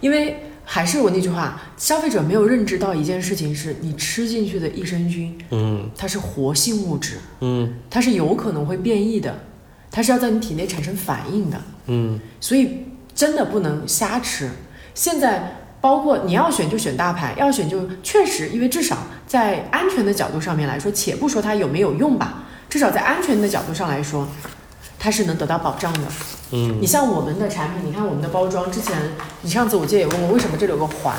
[0.00, 5.90] 因为还是我那句话，消费者没有认知到一件事情是，你吃进去的益生菌，嗯。
[5.96, 7.74] 它是活性物质，嗯。
[7.90, 9.36] 它是有可能会变异的，
[9.90, 12.20] 它是要在你体内产生反应的，嗯。
[12.40, 14.48] 所以真的不能瞎吃。
[14.94, 24.28] 现在包括你要选就选大牌，要选就确实，因为至少在安全的角度上面来说，且不说它有没有用吧，至少在安全的角度上来说，
[25.00, 26.00] 它是能得到保障的。
[26.52, 28.96] 嗯你像我们的产品，你看我们的包装，之前
[29.42, 31.16] 你上次我记得也问过，为什么这里有个环？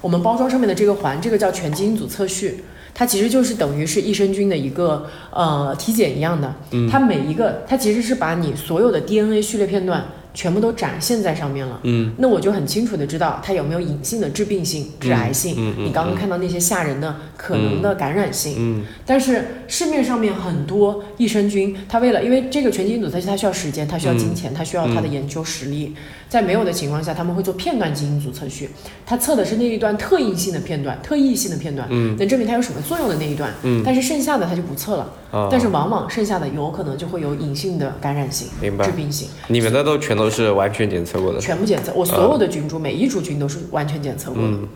[0.00, 6.54] 我们包装上面的这个环，这个叫全基因组测序，它其实就是等于是益生菌的一个呃体检一样的。
[6.72, 10.04] 嗯它每一个，它其实是把你所有的 DNA 序列片段
[10.36, 11.80] 全部都展现在上面了。
[11.84, 12.12] 嗯。
[12.18, 15.54] 那我就很清楚的知道它有没有隐性的致病性、致癌性。
[15.56, 25.96] 嗯嗯你刚刚看到那些吓人的可能的感染性，嗯但是市面上面很多益生菌，它为了因为这个全基因组测序，它需要时间，它需要金钱，它需要它的研究实力。
[26.28, 28.68] 在没有的情况下，他们会做片段基因组测序，
[29.06, 32.16] 它测的是那一段特异性的片段、特异性的片段，嗯。
[32.18, 33.54] 能证明它有什么作用的那一段。
[33.62, 33.80] 嗯。
[33.86, 39.28] 但是剩下的它就不测了，啊，但是往往剩下的有可能就会有隐性的感染性、致病性。
[39.46, 41.40] 你们的都全都是完全检测过的。
[41.40, 44.68] 全部检测，我所有的菌株、每一株菌都是完全检测过的，嗯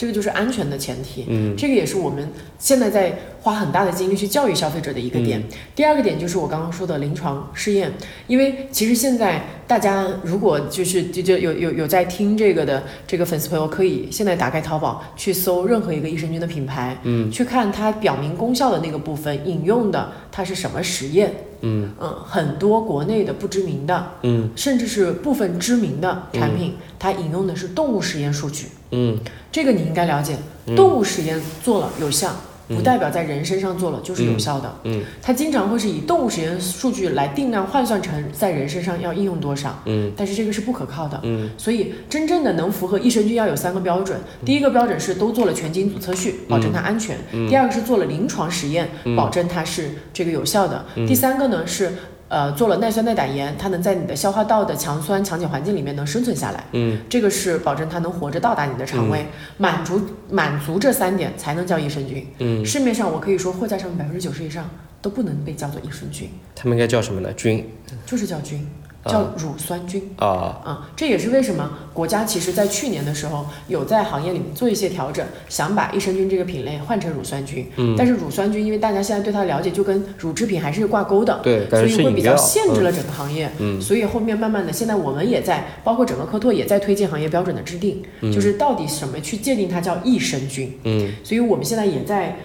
[0.00, 1.26] 这个就是安全的前提。
[1.28, 2.26] 嗯这个也是我们
[2.58, 5.44] 现在在花很大的精力去教育消费者的一个嗯点。
[5.76, 7.92] 第二个点就是我刚刚说的临床试验，
[8.26, 21.34] 因为其实现在大家如果就是就就有有有在听这个的这个粉丝朋友，可以现在打开淘宝去搜任何一个益生菌的品牌，嗯去看它表明功效的那个部分引用的它是什么实验。
[21.60, 28.68] 嗯嗯，很多国内的不知名的，嗯甚至是部分知名的产品，它引用的是动物实验数据。
[28.92, 29.18] 嗯
[29.52, 32.34] 这个你应该了解，嗯动物实验做了有效，嗯
[32.70, 34.72] 不代表在人身上做了就是有效的。
[34.84, 40.12] 嗯它经常会是以动物实验数据来定量换算成在人身上要应用多少，嗯。
[40.16, 41.20] 但是这个是不可靠的。
[41.24, 41.50] 嗯。
[41.58, 47.16] 所以真正的能符合益生菌要有三个标准，第一个标准是都做了全基因组测序，保证它安全；
[47.48, 49.16] 第二个是做了临床实验，嗯。
[49.16, 51.92] 保证它是这个有效的；第三个呢是。
[52.30, 56.96] 呃，做了耐酸耐胆盐，它能在你的消化道的强酸强碱环境里面能生存下来，嗯。
[57.08, 62.24] 这个是保证它能活着到达你的肠胃，满足满足这三点才能叫益生菌。
[62.38, 64.70] 嗯，市面上我可以说货架上百分之九十以上
[65.02, 67.32] 都不能被叫做益生菌，他们应该叫什么呢？
[67.32, 67.68] 菌。
[68.06, 70.02] 就是叫菌，啊叫乳酸菌。
[70.16, 77.66] 啊，啊，这也是为什么国家其实在去年的时候有在行业里面做一些调整，想把益生菌这个品类换成乳酸菌。
[77.76, 82.36] 嗯但是乳酸菌因为大家现在对它的了解就跟乳制品还是挂钩的，对，所以会比较。
[82.36, 83.50] 限制了整个行业。
[83.58, 90.76] 嗯所以后面慢慢的，现在我们也在，包括整个科拓也在推进行业标准的制定，嗯就是到底什么去界定它叫益生菌。
[90.84, 92.36] 嗯所以我们现在也在。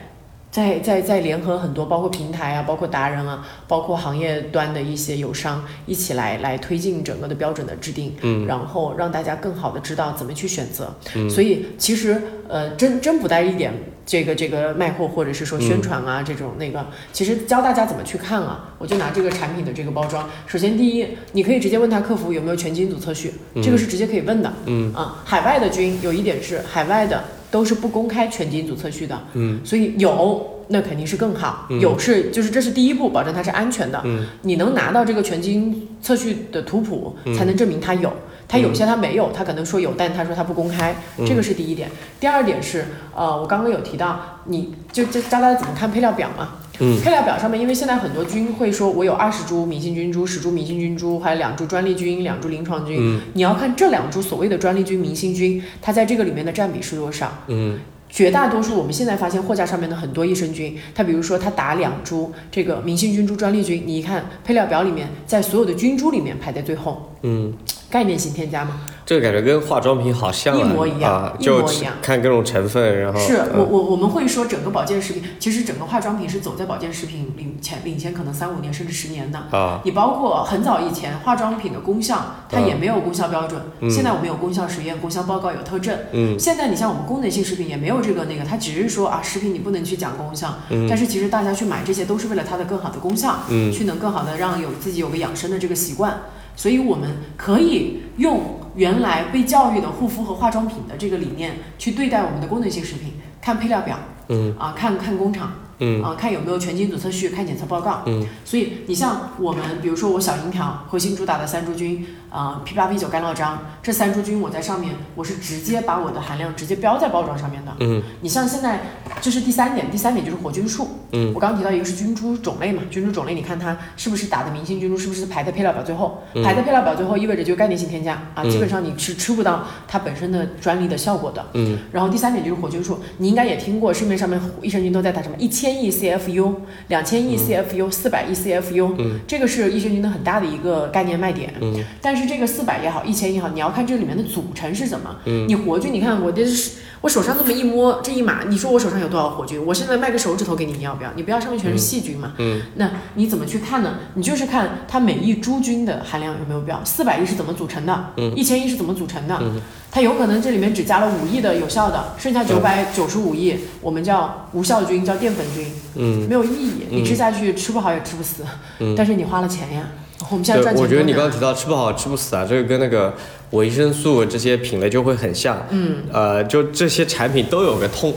[0.55, 10.95] 在在在联合很多，包括平台啊，包括达人啊，包括行业端的一些友商，一起来来推进整个的标准的制定，嗯然后让大家更好的知道怎么去选择。
[11.13, 13.73] 嗯所以其实呃，真真不带一点
[14.05, 18.73] 这个这个卖货或者是说宣传啊、这种那个，其实教大家怎么去看啊。
[18.77, 24.53] 我就拿这个产品的这个包装，首先第一，你可以直接问他客服有没有全基因组测序，这个是直接可以问的。
[24.67, 27.21] 嗯啊，海外的菌有一点是海外的
[27.55, 29.61] 都是不公开全基因组测序的，嗯。
[29.63, 31.79] 所以有那肯定是更好，嗯。
[31.79, 34.01] 有是就是这是第一步，保证它是安全的。
[34.03, 34.27] 嗯。
[34.41, 37.33] 你能拿到这个全基因测序的图谱，嗯。
[37.33, 38.11] 才能证明它有。
[38.47, 41.89] 它有些他没有，他可能说有，但他说他不公开，嗯这个是第一点。
[42.19, 46.49] 第二点是，呃，我刚刚有提到，你就就教大家怎么看配料表嘛。
[46.79, 52.97] 嗯配料表上面，因为现在很多菌会说，我有二十株明星菌株，十株明星菌株，还有两株专利菌，两株临床菌。
[52.99, 57.31] 嗯你要看这两株所谓的专利菌、明星菌，它在这个里面的占比是多少？
[57.47, 57.79] 嗯
[58.15, 67.53] 绝大多数我们现在发现货架上面的很多益生菌，它比如说它打两株这个明星菌株专利菌，你一看配料表里面，在所有的菌株里面排在最后，嗯，
[67.89, 68.79] 概念性添加嘛。
[69.05, 79.37] 这个感觉跟化妆品好像啊一模一样啊，一就模一样看各种成分，然后是嗯我我我们会说整个保健食品，其实整个化妆品是走在保健食品领前领先可能三五年甚至十年的。
[79.51, 83.61] 啊，你包括很早以前化妆品的功效，它也没有功效标准。
[83.81, 85.95] 嗯现在我们有功效实验、功效报告有特证。
[86.11, 96.21] 嗯现在你像我们功能性食品也没有这个那个，它只是说啊，食品你不能去讲功效，嗯但是其实大家去买这些都是为了它的更好的功效，嗯去能更好的让有自己有个养生的这个习惯。
[96.57, 98.41] 所以我们可以用
[98.75, 103.97] 原来被教育的护肤和化妆品的这个理念去对待我们的功能性食品，看配料表，
[104.29, 104.55] 嗯。
[104.57, 106.03] 啊，看看工厂，嗯。
[106.03, 108.03] 啊、看有没有全基因组测序，看检测报告。
[108.05, 112.05] 嗯，所以你像我们，比如说我小银条核心主打的三株菌，
[112.35, 117.71] 啊、p 八 P 九干酪章这三株菌，我在上面我是直接把我的含量直接标在包装上面的。
[117.79, 118.81] 嗯，你像现在
[119.21, 120.85] 这是第三点，第三点就是活菌数。
[121.13, 126.21] 嗯，我刚刚提到一个是菌株种类嘛，菌株种类你看它是不是打的明星菌株，是不是排在配料表最后？
[126.43, 131.41] 排在配料表最后意味着就概念性添加啊，嗯基本上你是吃不到它本身的专利的效果的。
[131.53, 136.53] 嗯，然后第三点就是活菌数，你应该也听过市面上面益生菌都在打什么一千亿 CFU、
[136.89, 141.53] 两千亿 CFU、四百亿 CFU，嗯，这个是益生菌的很大的一个概念卖点。
[141.61, 145.15] 嗯，但是这个四百也好，一千也好，你要看这里面的组成是什么。
[145.25, 146.71] 嗯，你活菌，你看我这是
[147.01, 149.63] 我手上这么一摸，这一码，你说我手上有多少活菌？
[149.65, 151.11] 我现在卖个手指头给你，你要不要？
[151.15, 152.33] 你不要，上面全是细菌嘛。
[152.37, 153.95] 嗯，那你怎么去看呢？
[154.15, 159.37] 你就是看它每一株菌的含量有没有标，四百亿是怎么组成的，嗯一千亿是怎么组成的。
[159.41, 159.61] 嗯
[159.91, 166.71] 它有可能这里面只加了五亿的有效的，剩下九百九十五亿我们叫无效菌，叫淀粉菌，嗯，没有意义。
[166.91, 168.43] 嗯你吃下去吃不好也吃不死，
[168.79, 169.87] 嗯但是你花了钱呀。
[170.31, 173.13] 我们现在赚对，钱我觉得你刚刚提到吃不好吃不死啊，这个跟那个
[173.51, 175.65] 维生素这些品类就会很像。
[175.69, 178.13] 嗯，呃，就这些产品都有个痛，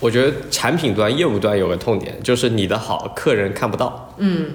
[0.00, 4.14] 我觉得产品端、业务端有个痛点，就是你的好客人看不到。
[4.18, 4.46] 嗯，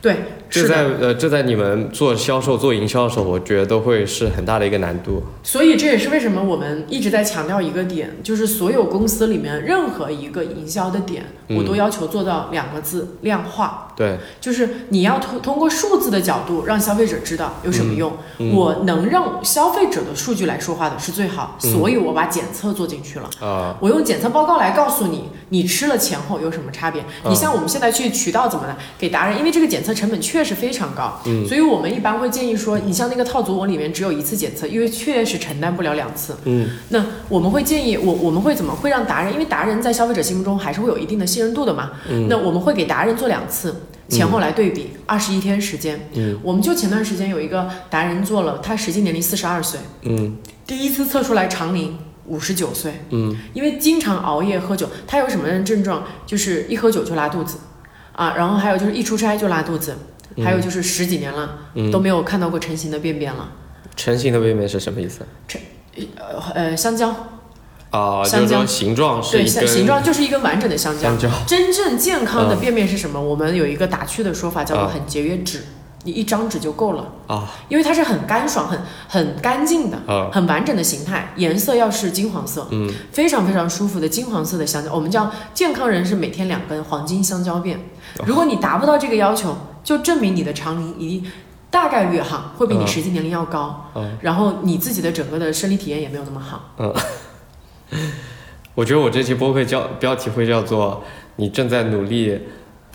[0.00, 0.16] 对，
[0.60, 0.68] 这。
[0.68, 5.22] 在呃，这在你们做销售、做营销的时候，我觉得都会是很大的一个难度。
[5.42, 13.88] 所以这也是为什么我们一直在强调一个点，就是所有公司里面任何一个营销的点，嗯我都要求做到两个字：量化。
[13.94, 18.12] 对，就是你要通通过数字的角度让消费者知道有什么用。
[18.38, 23.28] 嗯我能让消费者的数据来说话的是最好，嗯所以我把检测做进去了。
[23.40, 27.02] 啊、我用检测报告来告诉你，你吃了前后有什么差别。
[27.24, 31.46] 嗯你像我们现在去渠道怎么的给达人，因为这个检测成本确实非常高，嗯。
[31.46, 36.36] 所以我们一般会建议说，你像那个套组，我里面只有一次检测，因为确实承担不了两次。
[36.44, 36.68] 嗯。
[36.88, 41.92] 那我们会建议我我们会怎么会让达人，因为达人在消费者心目中还是会有一定的信任度的嘛。
[42.08, 42.26] 嗯。
[42.28, 43.74] 那我们会给达人做两次。
[44.08, 46.38] 前后来对比，二十一天时间，嗯。
[46.42, 50.36] 我们就前段时间有一个达人做了，他实际年龄四十二岁，嗯。
[50.66, 53.34] 第一次测出来长龄五十九岁，嗯。
[53.54, 56.04] 因为经常熬夜喝酒，他有什么症状？
[56.26, 57.56] 就是一喝酒就拉肚子，
[58.12, 59.96] 啊，然后还有就是一出差就拉肚子，
[60.42, 63.48] 还有就是十几年了、嗯，都没有看到过成型的便便了。
[63.94, 65.20] 成型的便便是什么意思？
[66.16, 67.14] 呃呃，香蕉，
[67.90, 71.02] 啊、香蕉形状是对，一根形形状就是一根完整的香蕉。
[71.02, 71.28] 香蕉。
[71.46, 73.20] 真正健康的嗯便便是什么？
[73.20, 75.62] 我们有一个打趣的说法，叫做啊很节约纸，
[76.04, 79.98] 你一张纸就够了，啊因为它是很干爽、很很干净的。
[80.06, 84.90] 啊很完整的形态，颜色要是金黄色，嗯非常非常舒服的金黄色的香蕉。
[84.94, 87.76] 我们叫健康人是每天两根黄金香蕉便。
[87.76, 91.32] 哦如果你达不到这个要求，就证明你的长龄一定
[91.70, 96.74] 大概率哈会比你嗯实际年龄要高，嗯然后你自己的整个的生理体验也没有那么好。
[96.78, 96.94] 嗯
[98.74, 101.04] 我觉得我这期播客叫标题会叫做
[101.36, 102.40] “你正在努力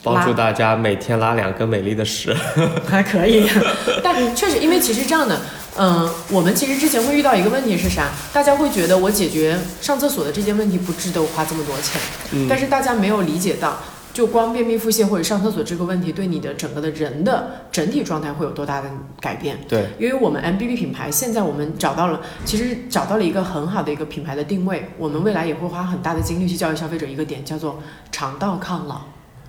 [0.04, 2.36] 帮助大家每天拉两根美丽的屎
[2.88, 3.48] 还可以，
[4.04, 5.40] 但确实，因为其实这样的，
[5.78, 8.10] 嗯、我们其实之前会遇到一个问题是啥？
[8.34, 12.02] 大家会觉得我解决上厕所的这件问题不值得我花这么多钱，”。
[12.34, 13.78] 嗯但是大家没有理解到，
[14.18, 18.90] 就光便秘腹泻或者上厕所这个问题，对你的整个的人的整体状态会有多大的
[19.22, 19.56] 改变？
[19.68, 27.78] 对，因为我们 MBB 品牌现在我们找到了，其实找到了一个很好的一个品牌的定位，我们未来也会花很大的精力去教育消费者一个点，叫做
[28.12, 29.02] 肠道抗老。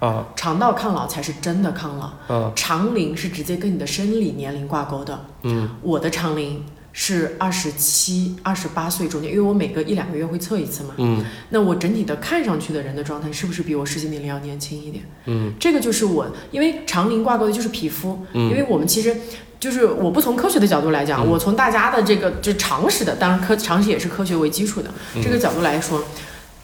[0.07, 2.37] 啊肠道抗老才是真的抗老。
[2.37, 5.19] 啊长龄是直接跟你的生理年龄挂钩的。
[5.45, 6.63] 嗯我的长龄
[7.01, 10.95] 是二十七、二十八岁中间，因为我每隔一两个月会测一次嘛。
[10.99, 15.05] 嗯那我整体的看上去的人的状态是不是比我实际年龄要年轻一点？
[15.27, 19.17] 嗯这个就是我，因为长龄挂钩的就是皮肤，嗯因为我们其实。
[19.61, 26.01] 就是我不从科学的角度来讲，嗯我从大家的这个就常识的，当然科常识也是科学为基础的、嗯这个角度来说，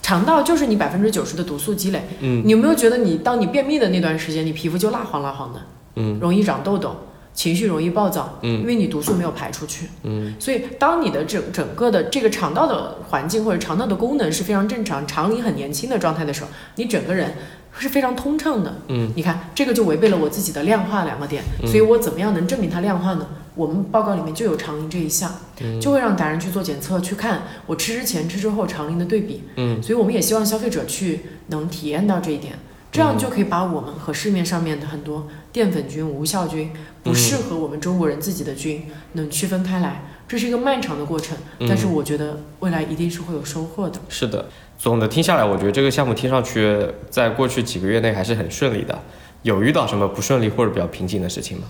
[0.00, 2.06] 肠道就是你百分之九十的毒素积累。
[2.20, 5.60] 嗯你有没有觉得你当你便秘的那段时间，你皮肤就蜡黄蜡黄的？
[5.96, 6.96] 嗯容易长痘痘，
[7.34, 9.88] 情绪容易暴躁，嗯因为你毒素没有排出去。
[10.04, 17.34] 嗯所以，当你的整整个的这个肠道的环境或者肠道的功能是非常正常、肠龄很年轻的状态的时候，你整个人
[17.76, 18.74] 是非常通畅的。
[18.88, 23.26] 嗯，你看这个就违背了我自己的量化两个点，嗯所以我怎么样能证明它量化呢？
[23.56, 29.42] 我们报告里面就有肠龄这一项，嗯就会让达人去做检测，去看我吃之前、吃之后肠龄的对比。
[29.56, 32.54] 嗯所以我们也希望消费者去能体验到这一点，
[32.90, 36.72] 这样就可以把我们和市面上面的很多淀粉菌、无效菌
[37.04, 40.02] 不适合我们中国人自己的菌能区分开来。
[40.26, 44.00] 这是一个漫长的过程，嗯但是我觉得未来一定是会有收获的。
[44.08, 44.46] 是的。
[44.78, 46.76] 总的听下来，我觉得这个项目听上去
[47.08, 48.98] 在过去几个月内还是很顺利的。
[49.42, 51.64] 有遇到什么不顺利或者比较瓶颈的事情吗？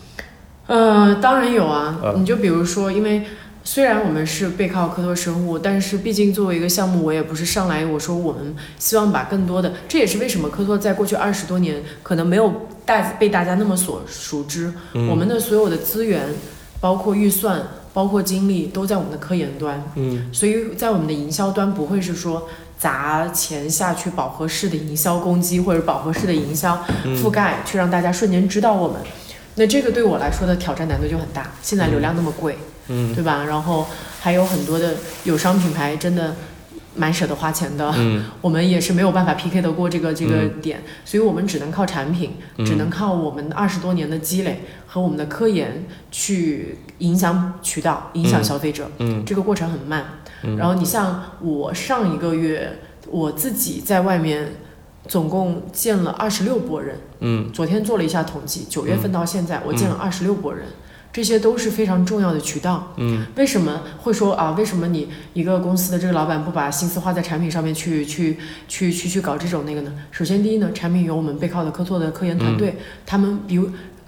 [0.69, 3.25] 呃，当然有啊，呃你就比如说，因为
[3.65, 14.73] 虽然我们是背靠科托生物，但是毕竟作为一个项目，我也不是上来我说我们希望把更多的，这也是为什么科托在过去二十多年可能没有大被大家那么所熟知。
[14.93, 16.27] 我们的所有的资源，
[16.81, 17.63] 包括预算，
[17.93, 19.83] 包括精力，都在我们的科研端。
[19.95, 26.85] 嗯，所以在我们的营销端不会是说砸钱下去饱和式的营销攻击，或者饱和式的营销
[27.23, 29.01] 覆盖，去让大家瞬间知道我们。
[29.57, 31.53] 那这个对我来说的挑战难度就很大。
[31.63, 32.59] 现在流量那么贵。
[32.89, 33.43] 嗯，对吧？
[33.49, 33.87] 然后
[34.21, 36.37] 还有很多的友商品牌，真的
[36.97, 37.93] 蛮舍得花钱的。
[37.97, 48.91] 嗯， 我们也是没有办法 PK 得过这个这个点，所以我们只能靠产品，只能靠我们二十多年的积累和我们的科研去影响渠道，影响消费者。
[48.99, 50.05] 嗯，这个过程很慢。
[50.59, 52.79] 然后你像我上一个月，
[53.09, 54.53] 我自己在外面
[55.09, 56.99] 总共见了二十六波人。
[57.21, 60.67] 嗯，昨天做了一下统计，九月份到现在，我见了二十六波人。
[61.15, 62.93] 这些都是非常重要的渠道。
[62.97, 64.51] 嗯，为什么会说啊？
[64.59, 68.37] 为什么你一个公司的这个老板不把心思花在产品上面去去
[68.67, 69.93] 去去去搞这种那个呢？
[70.11, 72.75] 首先，第一呢，产品有我们背靠的科拓的科研团队，
[73.07, 73.61] 他们比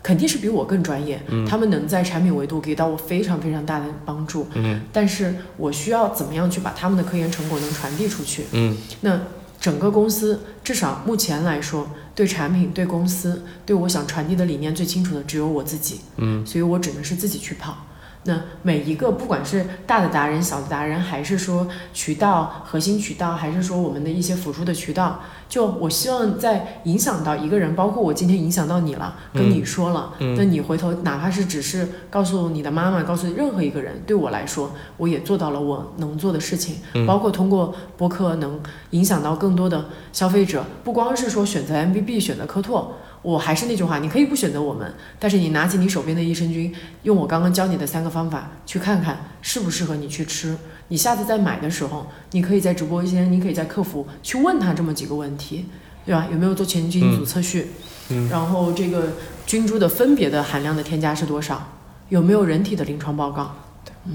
[0.03, 4.49] 肯定是比我更专业，他们能在产品维度给到我非常非常大的帮助。
[4.55, 8.47] 嗯，但是我需要怎么样去把他们的科研成果能传递出去？
[8.51, 9.21] 嗯，那
[9.61, 11.89] 整个公司至少目前来说。
[12.17, 17.87] 对产品、对公司、对我想传递的理念最清楚的只有我自己，嗯，所以我只能是自己去跑。
[18.27, 38.61] 那每一个，不管是大的达人、小的达人，还是说渠道、核心渠道，还是说我们的一些辅助的渠道，就我希望在影响到一个人，包括我今天影响到你了，跟你说了，那你回头哪怕是只是告诉你的妈妈，告诉任何一个人，对我来说，我也做到了我能做的事情，包括通过播客能
[38.91, 42.97] 影响到更多的消费者，不光是说选择 MVB，选择科拓。
[43.27, 46.73] 我还是那句话，你可以不选择我们，但是你拿起你手边的益生菌，
[47.03, 50.57] 用我刚刚教你的三个方法去看看适不适合你去吃。
[50.87, 55.67] 你下次再买的时候，你可以在直播间，你可以在客服去问他这么几个问题，
[56.05, 56.29] 对吧？
[56.31, 57.67] 有没有做全菌组测序？
[58.11, 58.29] 嗯。
[58.29, 59.09] 然后这个
[59.45, 61.67] 菌株的分别的含量的添加是多少？
[62.11, 63.53] 有没有人体的临床报告？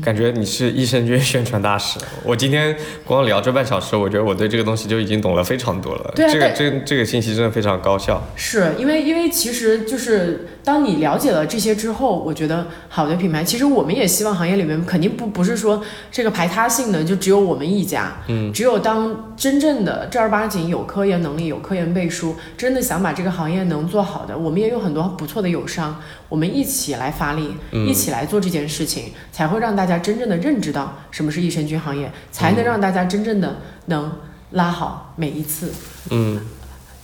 [0.04, 2.00] 感觉你是益生菌宣传大使。
[2.24, 6.14] 我今天光聊这半小时，我觉得我对这个东西就已经懂了非常多了。
[6.16, 8.26] 对啊，这个这这个信息真的非常高效。
[8.36, 15.82] 是因为因为其实就是当你了解了这些之后，我觉得好的品牌，其实我们也希望行业里面肯定不不是说
[16.12, 18.18] 这个排他性的就只有我们一家。
[18.28, 18.52] 嗯。
[18.54, 26.00] 只有当真正的正儿八经有科研能力、有科研背书，真的想把这个行业能做好的，我们也有很多不错的友商，
[26.30, 33.58] 我们一起来发力，一起来做这件事情，才会让大家真正的认知到什么是益生菌行业，才能让大家真正的
[33.88, 34.12] 能
[34.52, 35.72] 拉好每一次，
[36.10, 36.40] 嗯，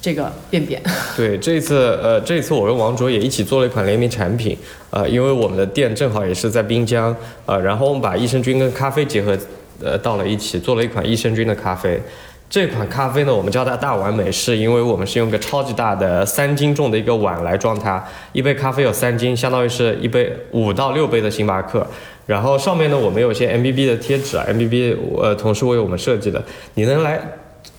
[0.08, 0.82] 这个便便。
[1.18, 4.58] 对，这次，呃，这次我跟王卓也一起做了一款联名产品，
[4.90, 7.14] 呃，因为我们的店正好也是在滨江，
[7.46, 9.38] 呃，然后我们把益生菌跟咖啡结合，
[9.84, 12.02] 呃，到了一起，做了一款益生菌的咖啡。
[12.50, 18.02] 这款咖啡呢，我们叫它大碗美，是因为我们是用个超级大的三斤重的一个碗来装它，
[18.32, 21.86] 一杯咖啡有三斤，相当于是一杯五到六杯的星巴克。
[22.26, 26.42] 然后上面呢，我们有些 M B B 的贴纸，M B B 呃同事为我们设计的，
[26.76, 27.20] 你能来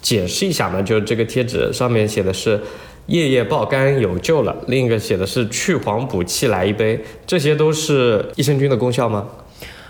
[0.00, 0.80] 解释一下嘛？
[0.82, 2.60] 就是这个贴纸上面写的是
[3.06, 9.26] 夜夜爆肝有救了，另一个写的是去黄补气来一杯，这些都是益生菌的功效吗？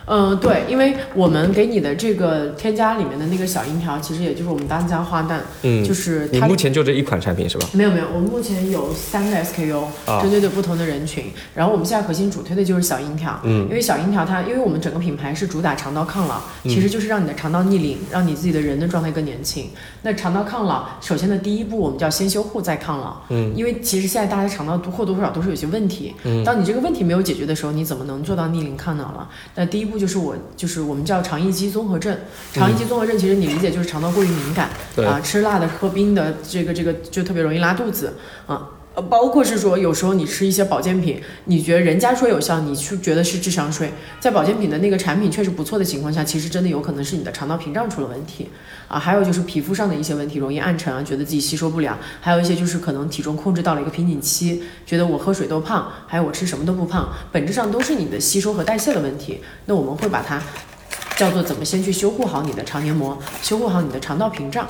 [0.09, 7.67] 嗯，对，因为我们给你的这个添加里面的那个小银条，其实也就是我们当家花旦，嗯，就是你目前就这一款产品是吧？
[7.73, 9.85] 没有没有，我们目前有三个 SKU，
[10.23, 11.25] 针对的不同的人群。
[11.55, 19.67] 然后我们现在核心主推的就是小银条，嗯，因为小银条它，因为我们整个品牌是主打肠道抗老，其实就是让你的肠道逆龄，让你自己的人的状态更年轻。
[20.03, 29.29] 那肠道抗老，首先的第一步我们叫先修护再抗老，嗯，因为其实现在大家肠道或多或少都是有些问题，嗯，当你这个问题没有解决的时候，你怎么能做到逆龄抗老了？
[29.55, 30.79] 那第一步就是我就是。
[30.89, 32.17] 我们叫肠易激综合症，
[32.55, 34.71] 肠易激综合症其实你理解就是肠道过于敏感，
[35.05, 38.15] 啊，吃辣的、喝冰的，这个这个就特别容易拉肚子
[38.47, 38.71] 啊。
[39.03, 48.49] 包括是说有时候你吃一些保健品，你觉得人家说有效，你去觉得是智商税，在保健品的那个产品确实不错的情况下，其实真的有可能是你的肠道屏障出了问题
[48.89, 48.99] 啊。
[48.99, 59.41] 还有就是皮肤上的一些问题，容易暗沉啊，觉得自己吸收不良，还有一些就是可能体重控制到了一个瓶颈期，觉得我喝水都胖，还有我吃什么都不胖，本质上都是你的吸收和代谢的问题。
[59.67, 60.43] 那我们会把它。
[61.17, 64.65] 叫做怎么先去修护好你的肠黏膜，修护好你的肠道屏障。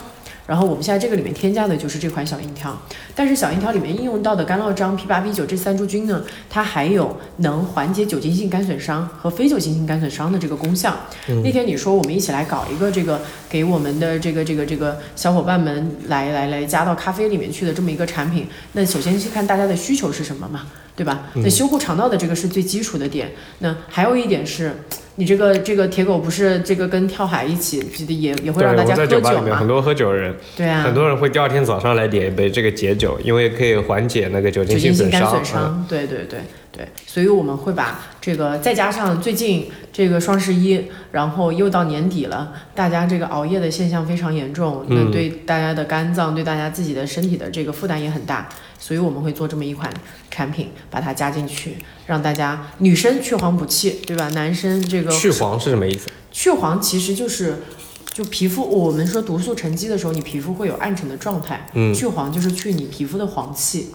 [0.49, 2.74] 然后我们现在这个里面添加的就是这款小银条，
[3.14, 10.96] 但是小银条里面应用到的干酪樟、P 八 B 九这三株菌呢，它还有能缓解酒精性肝损伤和非酒精性肝损伤的这个功效。
[11.44, 20.66] 那天你说我们一起来搞一个这个给我们的这个这个这个小伙伴们来来来加到咖啡里面去的这么一个产品，那首先去看大家的需求是什么嘛？
[20.99, 21.30] 对吧？
[21.34, 23.30] 那修护肠道的这个是最基础的点。
[23.61, 24.72] 那还有一点是，
[25.14, 27.78] 你这个这个铁狗不是这个跟跳海一起，
[28.09, 29.55] 也也会让大家喝酒嘛？
[29.55, 35.09] 很多喝酒的人，对啊，很多人会第二天早上来点一杯这个解酒，因为可以缓解那个酒精性损
[35.44, 35.86] 伤。
[35.88, 36.40] 对对对。
[36.70, 37.99] 对，所以我们会把
[38.29, 48.47] 这个再加上最近这个双十一，然后又到年底了，大家这个熬夜的现象非常严重，那对大家的肝脏、对大家自己的身体的这个负担也很大，
[48.79, 49.91] 所以我们会做这么一款
[50.31, 54.29] 产品，把它加进去，让大家女生去黄补气，对吧？
[54.35, 56.11] 男生这个去黄是什么意思？
[56.31, 57.62] 去黄其实就是
[58.12, 63.87] 就皮肤，我们说毒素沉积的时候，你皮肤会有暗沉的状态，嗯，去黄就是去你皮肤的黄气。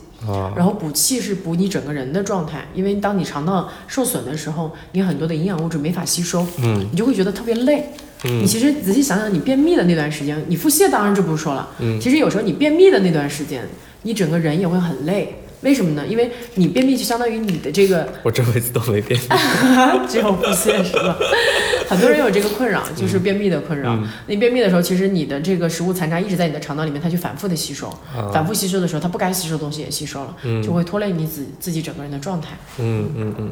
[0.56, 7.90] 然后补气是补你整个人的状态，因为当你肠道受损的时候，你很多的营养物质没法吸收，嗯，你就会觉得特别累。
[8.26, 13.68] 嗯，你其实仔细想想，你便秘的那段时间，你腹泻当然就不说了，嗯，其实有时候你便秘的那段时间，
[14.04, 15.43] 你整个人也会很累。
[15.64, 16.06] 为什么呢？
[16.08, 19.28] 因为你便秘就相当于你的这个，我这辈子都没便秘，
[20.08, 21.18] 只有腹泻是吧？
[21.90, 23.98] 很多人有这个困扰，就是便秘的困扰。
[24.28, 27.94] 你便秘的时候，其实你的这个食物残渣一直在你的肠道里面，它去反复的吸收，
[28.34, 32.50] 反复吸收的时候，它不该吸收的东西也吸收了，就会拖累你自自己整个人的状态。
[32.80, 33.52] 嗯嗯嗯，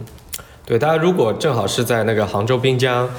[0.66, 3.10] 对，大家如果正好是在那个杭州滨江。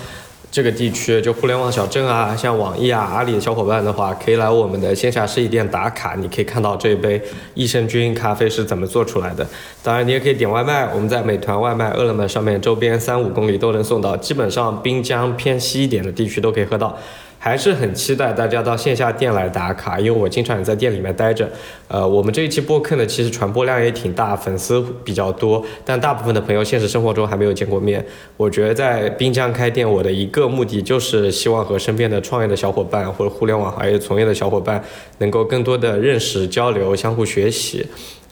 [0.52, 6.14] 这个地区就互联网小镇啊，像网易啊、阿里小伙伴的话，可以来我们的线下实体店打卡。
[6.14, 7.18] 你可以看到这一杯
[7.54, 9.48] 益生菌咖啡是怎么做出来的。
[9.82, 16.94] 当然，你也可以点外卖，我们在美团外卖、饿了么上面周边三五公里都能送到，基本上滨江偏西一点的地区都可以喝到。
[17.44, 21.50] 还是很期待大家到线下店来打卡，因为我经常也在店里面待着。
[21.88, 28.06] 呃，我们这一期播客呢，其实传播量也挺大，粉丝比较多，但大部分的朋友现实生活中还没有见过面。
[28.36, 34.80] 我觉得在滨江开店，我的一个目的就是希望和身边的创业的小伙伴或者互联网行业从业的小伙伴，
[35.18, 37.84] 能够更多的认识、交流、相互学习。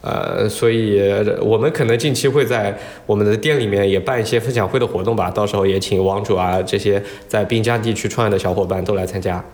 [0.03, 1.01] 呃，所以
[1.43, 2.77] 我们可能近期会在
[3.07, 9.45] 我们的店里面也办一些分享会的活动吧，到时候也请王主啊这些在滨江地区创业的小伙伴都来参加。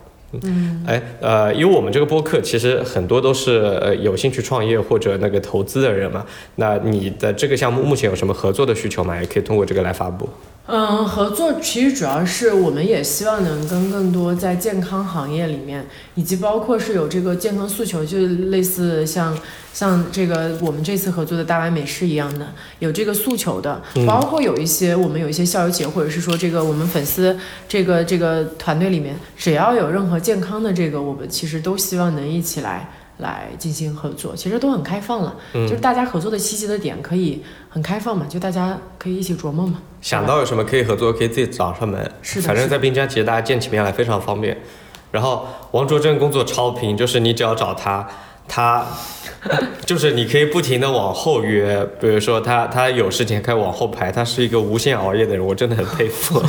[0.43, 6.27] 嗯，哎，呃，因为我们这个播客其实很多都是呃有兴趣创业或者那个投资的人嘛，
[6.57, 9.21] 那你的这个项目目前有什么合作的需求吗？
[9.21, 10.29] 也可以通过这个来发布。
[10.69, 15.87] 嗯，合作其实主要是我们也希望能跟更多在健康行业里面，
[16.17, 18.19] 以及包括是有这个健康诉求，就
[18.51, 19.39] 类似像
[19.73, 22.49] 像这个我们这次合作的大碗美食一样的，
[22.81, 27.39] 有这个诉求的，包括有一些我们有一些校友企业，或者是说这个我们粉丝
[27.69, 32.91] 这个这个团队里面，只要有任何健康的这个，我们其实都希望能一起来。
[33.19, 39.81] 来进行合作，其实都很开放了，就是大家合作的细节的点可以很开放嘛，就大家可以一起琢磨嘛。
[40.01, 42.11] 想到有什么可以合作，可以自己找上门。
[42.23, 42.49] 是的。
[42.49, 44.57] 反正，在滨江其实大家见起面来非常方便。
[45.11, 48.07] 然后，王卓正工作超频，就是你只要找他。
[48.49, 48.85] 他
[49.85, 56.43] 就是你可以不停的往后约，比如说他他有事情可以往后排，他是一个无限熬夜的人，我真的很佩服。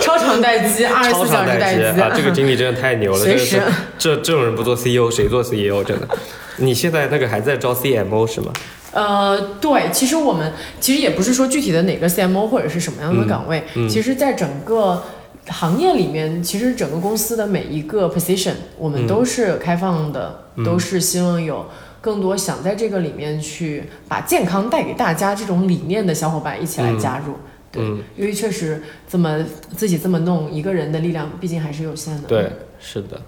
[0.00, 2.10] 超长待机，二十四小时待机啊！
[2.16, 3.60] 这个经理真的太牛了，随时
[3.98, 5.84] 这这种人不做 CEO 谁做 CEO？
[5.84, 6.08] 真的，
[6.56, 8.52] 你现在那个还在招 CMO 是吗？
[8.92, 15.02] 呃，对，其实我们其实也不是说具体的哪个 CMO 或者是什么样的岗位，其实在整个。
[15.48, 21.66] 行业里面，其实整个公司的每一个 position，我们都是开放的，都是希望有
[22.00, 27.34] 更多想在这个里面去把健康带给大家这种理念的小伙伴一起来加入。
[27.70, 27.84] 对，
[28.16, 29.44] 因为确实这么
[29.76, 32.28] 自己这么弄，一个人的力量毕竟还是有限的。
[32.28, 33.20] 对，是的。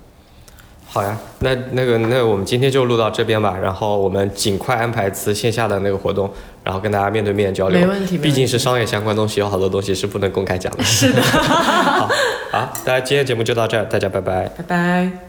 [0.91, 6.31] 好呀，那那个那我们今天就录到这边吧，然后我们尽快安排一次线下的那个活动，
[6.69, 7.81] 然后跟大家面对面交流。
[7.81, 10.85] 没问题，毕竟是商业相关东西，有好多东西是不能公开讲的。
[10.85, 11.23] 是的。
[11.25, 12.11] 好，
[12.53, 14.47] 好，大家今天节目就到这儿，大家拜拜。
[14.59, 15.28] 拜拜。